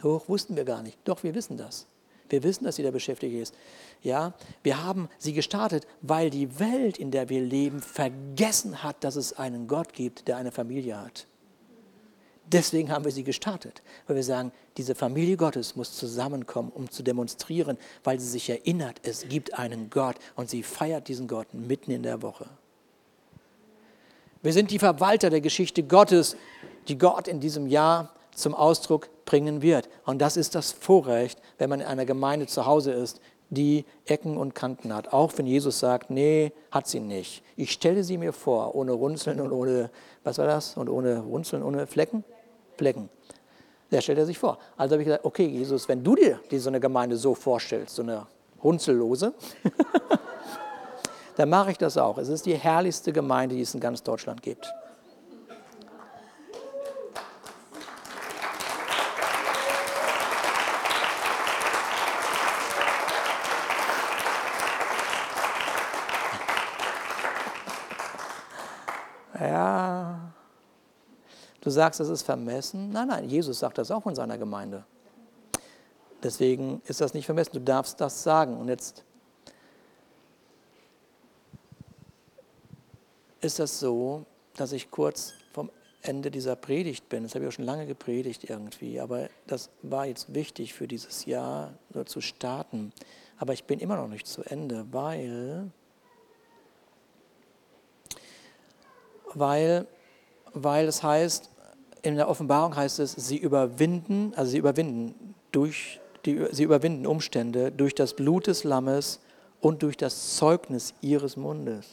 [0.03, 0.98] Hoch wussten wir gar nicht.
[1.05, 1.86] Doch, wir wissen das.
[2.28, 3.55] Wir wissen, dass jeder beschäftigt ist.
[4.03, 4.32] Ja,
[4.62, 9.34] wir haben sie gestartet, weil die Welt, in der wir leben, vergessen hat, dass es
[9.34, 11.26] einen Gott gibt, der eine Familie hat.
[12.47, 17.03] Deswegen haben wir sie gestartet, weil wir sagen, diese Familie Gottes muss zusammenkommen, um zu
[17.03, 21.93] demonstrieren, weil sie sich erinnert, es gibt einen Gott und sie feiert diesen Gott mitten
[21.93, 22.47] in der Woche.
[24.43, 26.36] Wir sind die Verwalter der Geschichte Gottes,
[26.88, 29.88] die Gott in diesem Jahr zum Ausdruck bringen wird.
[30.05, 33.20] Und das ist das Vorrecht, wenn man in einer Gemeinde zu Hause ist,
[33.53, 35.12] die Ecken und Kanten hat.
[35.12, 37.42] Auch wenn Jesus sagt, nee, hat sie nicht.
[37.55, 39.90] Ich stelle sie mir vor, ohne Runzeln und ohne,
[40.24, 40.76] was war das?
[40.76, 42.24] Und ohne Runzeln, ohne Flecken?
[42.78, 43.11] Flecken.
[43.90, 44.59] Der stellt er sich vor.
[44.78, 48.03] Also habe ich gesagt, okay, Jesus, wenn du dir so eine Gemeinde so vorstellst, so
[48.03, 48.26] eine
[48.64, 49.34] runzellose,
[51.36, 52.16] dann mache ich das auch.
[52.16, 54.72] Es ist die herrlichste Gemeinde, die es in ganz Deutschland gibt.
[71.73, 72.91] Sagst, es ist vermessen.
[72.91, 74.85] Nein, nein, Jesus sagt das auch in seiner Gemeinde.
[76.23, 77.53] Deswegen ist das nicht vermessen.
[77.55, 78.57] Du darfst das sagen.
[78.57, 79.05] Und jetzt
[83.41, 85.70] ist das so, dass ich kurz vom
[86.03, 87.23] Ende dieser Predigt bin.
[87.23, 91.27] Das habe ich auch schon lange gepredigt irgendwie, aber das war jetzt wichtig für dieses
[91.27, 92.93] Jahr so zu starten.
[93.39, 95.70] Aber ich bin immer noch nicht zu Ende, weil,
[99.35, 99.87] weil,
[100.53, 101.51] weil es heißt,
[102.03, 107.72] in der Offenbarung heißt es, sie überwinden, also sie überwinden durch die, sie überwinden Umstände
[107.72, 109.20] durch das Blut des Lammes
[109.61, 111.86] und durch das Zeugnis ihres Mundes.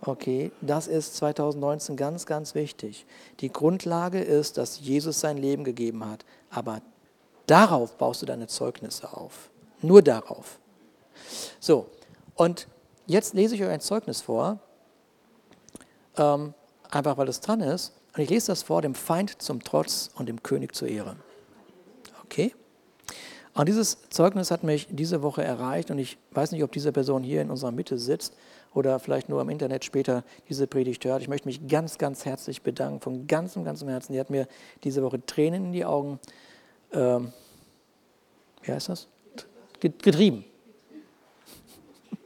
[0.00, 3.04] Okay, das ist 2019 ganz, ganz wichtig.
[3.40, 6.80] Die Grundlage ist, dass Jesus sein Leben gegeben hat, aber
[7.46, 9.50] darauf baust du deine Zeugnisse auf.
[9.82, 10.58] Nur darauf.
[11.58, 11.86] So,
[12.36, 12.68] und
[13.06, 14.60] jetzt lese ich euch ein Zeugnis vor,
[16.16, 16.54] ähm,
[16.90, 17.92] einfach weil es dran ist.
[18.14, 21.16] Und ich lese das vor, dem Feind zum Trotz und dem König zur Ehre.
[22.24, 22.54] Okay?
[23.54, 27.22] Und dieses Zeugnis hat mich diese Woche erreicht und ich weiß nicht, ob diese Person
[27.22, 28.34] hier in unserer Mitte sitzt,
[28.74, 31.22] oder vielleicht nur im Internet später diese Predigt hört.
[31.22, 34.12] Ich möchte mich ganz, ganz herzlich bedanken, von ganzem, ganzem Herzen.
[34.12, 34.46] Die hat mir
[34.84, 36.20] diese Woche Tränen in die Augen,
[36.92, 37.32] ähm,
[38.62, 39.08] wie heißt das?
[39.80, 40.44] Getrieben.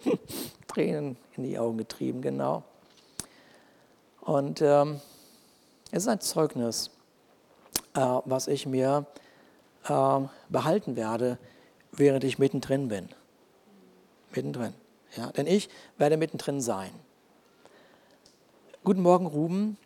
[0.68, 2.64] Tränen in die Augen getrieben, genau.
[4.20, 5.00] Und ähm,
[5.92, 6.90] es ist ein Zeugnis,
[7.94, 9.06] äh, was ich mir
[9.84, 11.38] äh, behalten werde,
[11.92, 13.10] während ich mittendrin bin.
[14.34, 14.72] Mittendrin.
[15.16, 15.68] Ja, denn ich
[15.98, 16.90] werde mittendrin sein.
[18.82, 19.76] Guten Morgen, Ruben.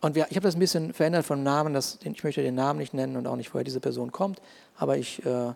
[0.00, 1.74] Und wir, ich habe das ein bisschen verändert vom Namen.
[1.74, 4.42] Das, ich möchte den Namen nicht nennen und auch nicht, woher diese Person kommt.
[4.76, 5.50] Aber ich, äh,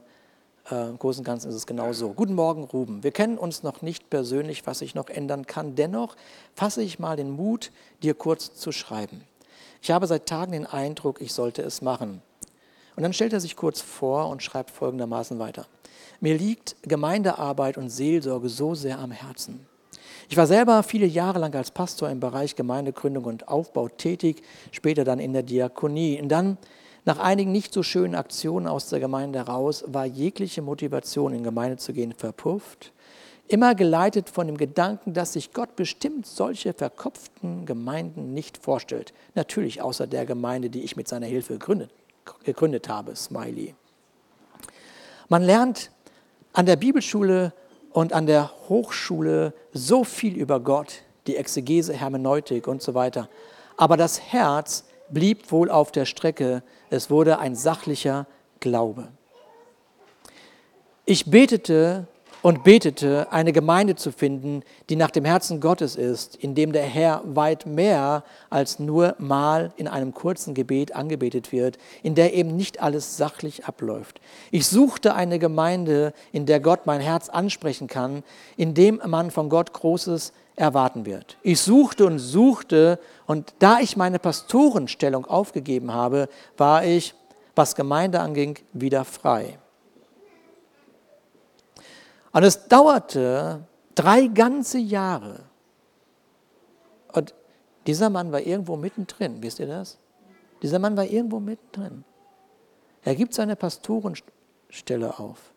[0.70, 2.12] äh, im Großen und Ganzen ist es genau so.
[2.12, 3.02] Guten Morgen, Ruben.
[3.02, 5.74] Wir kennen uns noch nicht persönlich, was ich noch ändern kann.
[5.74, 6.14] Dennoch
[6.54, 7.72] fasse ich mal den Mut,
[8.04, 9.24] dir kurz zu schreiben.
[9.84, 12.22] Ich habe seit Tagen den Eindruck, ich sollte es machen.
[12.96, 15.66] Und dann stellt er sich kurz vor und schreibt folgendermaßen weiter.
[16.20, 19.66] Mir liegt Gemeindearbeit und Seelsorge so sehr am Herzen.
[20.30, 25.04] Ich war selber viele Jahre lang als Pastor im Bereich Gemeindegründung und Aufbau tätig, später
[25.04, 26.18] dann in der Diakonie.
[26.18, 26.56] Und dann,
[27.04, 31.76] nach einigen nicht so schönen Aktionen aus der Gemeinde heraus, war jegliche Motivation, in Gemeinde
[31.76, 32.93] zu gehen, verpufft.
[33.46, 39.12] Immer geleitet von dem Gedanken, dass sich Gott bestimmt solche verkopften Gemeinden nicht vorstellt.
[39.34, 41.90] Natürlich außer der Gemeinde, die ich mit seiner Hilfe gegründet,
[42.44, 43.74] gegründet habe, Smiley.
[45.28, 45.90] Man lernt
[46.54, 47.52] an der Bibelschule
[47.92, 53.28] und an der Hochschule so viel über Gott, die Exegese, Hermeneutik und so weiter.
[53.76, 56.62] Aber das Herz blieb wohl auf der Strecke.
[56.90, 58.26] Es wurde ein sachlicher
[58.60, 59.08] Glaube.
[61.04, 62.06] Ich betete
[62.44, 66.82] und betete, eine Gemeinde zu finden, die nach dem Herzen Gottes ist, in dem der
[66.82, 72.54] Herr weit mehr als nur mal in einem kurzen Gebet angebetet wird, in der eben
[72.54, 74.20] nicht alles sachlich abläuft.
[74.50, 78.22] Ich suchte eine Gemeinde, in der Gott mein Herz ansprechen kann,
[78.58, 81.38] in dem man von Gott Großes erwarten wird.
[81.42, 86.28] Ich suchte und suchte und da ich meine Pastorenstellung aufgegeben habe,
[86.58, 87.14] war ich,
[87.56, 89.56] was Gemeinde anging, wieder frei.
[92.34, 93.64] Und es dauerte
[93.94, 95.44] drei ganze Jahre.
[97.12, 97.32] Und
[97.86, 99.98] dieser Mann war irgendwo mittendrin, wisst ihr das?
[100.60, 102.04] Dieser Mann war irgendwo mittendrin.
[103.02, 105.52] Er gibt seine Pastorenstelle auf.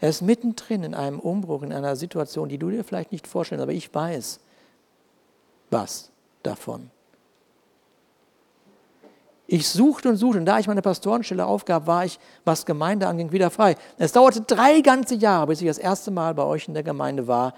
[0.00, 3.62] Er ist mittendrin in einem Umbruch, in einer Situation, die du dir vielleicht nicht vorstellst,
[3.62, 4.40] aber ich weiß
[5.70, 6.10] was
[6.42, 6.90] davon.
[9.50, 13.32] Ich suchte und suchte und da ich meine Pastorenstelle aufgab, war ich, was Gemeinde anging,
[13.32, 13.76] wieder frei.
[13.96, 17.26] Es dauerte drei ganze Jahre, bis ich das erste Mal bei euch in der Gemeinde
[17.26, 17.54] war.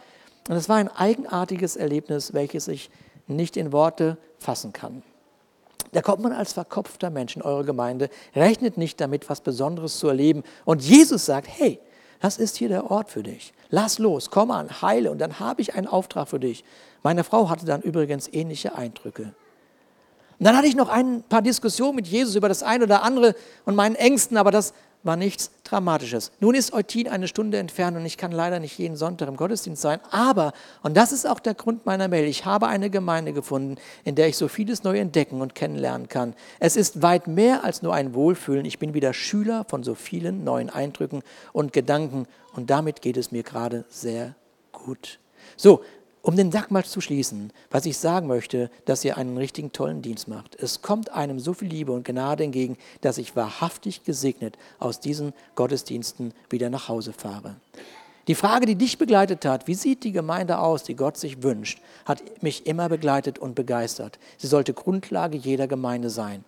[0.49, 2.91] Und es war ein eigenartiges Erlebnis, welches ich
[3.27, 5.03] nicht in Worte fassen kann.
[5.91, 10.07] Da kommt man als verkopfter Mensch in eure Gemeinde, rechnet nicht damit, was Besonderes zu
[10.07, 10.45] erleben.
[10.65, 11.81] Und Jesus sagt, hey,
[12.21, 13.53] das ist hier der Ort für dich.
[13.69, 16.63] Lass los, komm an, heile und dann habe ich einen Auftrag für dich.
[17.03, 19.35] Meine Frau hatte dann übrigens ähnliche Eindrücke.
[20.41, 23.35] Und dann hatte ich noch ein paar Diskussionen mit Jesus über das eine oder andere
[23.67, 24.73] und meinen Ängsten, aber das
[25.03, 26.33] war nichts Dramatisches.
[26.41, 29.83] Nun ist Eutin eine Stunde entfernt und ich kann leider nicht jeden Sonntag im Gottesdienst
[29.83, 33.77] sein, aber, und das ist auch der Grund meiner Mail, ich habe eine Gemeinde gefunden,
[34.03, 36.35] in der ich so vieles neu entdecken und kennenlernen kann.
[36.59, 38.65] Es ist weit mehr als nur ein Wohlfühlen.
[38.65, 41.23] Ich bin wieder Schüler von so vielen neuen Eindrücken
[41.53, 44.35] und Gedanken und damit geht es mir gerade sehr
[44.73, 45.19] gut.
[45.57, 45.83] So,
[46.23, 50.03] um den Sack mal zu schließen, was ich sagen möchte, dass ihr einen richtigen tollen
[50.03, 50.55] Dienst macht.
[50.57, 55.33] Es kommt einem so viel Liebe und Gnade entgegen, dass ich wahrhaftig gesegnet aus diesen
[55.55, 57.57] Gottesdiensten wieder nach Hause fahre.
[58.29, 61.81] Die Frage, die dich begleitet hat, wie sieht die Gemeinde aus, die Gott sich wünscht,
[62.05, 64.19] hat mich immer begleitet und begeistert.
[64.37, 66.45] Sie sollte Grundlage jeder Gemeinde sein.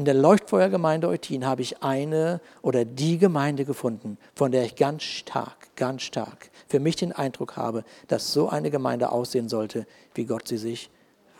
[0.00, 5.02] In der Leuchtfeuergemeinde Eutin habe ich eine oder die Gemeinde gefunden, von der ich ganz
[5.02, 10.24] stark, ganz stark für mich den Eindruck habe, dass so eine Gemeinde aussehen sollte, wie
[10.24, 10.88] Gott sie sich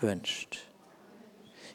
[0.02, 0.58] wünscht.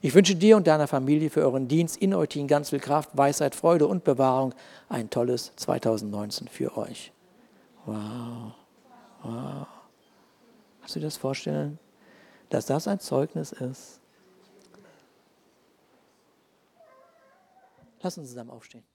[0.04, 3.56] Ich wünsche dir und deiner Familie für euren Dienst in Eutin ganz viel Kraft, Weisheit,
[3.56, 4.54] Freude und Bewahrung.
[4.88, 7.12] Ein tolles 2019 für euch.
[7.88, 8.54] Wow.
[9.24, 9.66] Wow.
[10.82, 11.80] Kannst du dir das vorstellen,
[12.50, 14.02] dass das ein Zeugnis ist?
[18.06, 18.86] Lass uns zusammen aufstehen.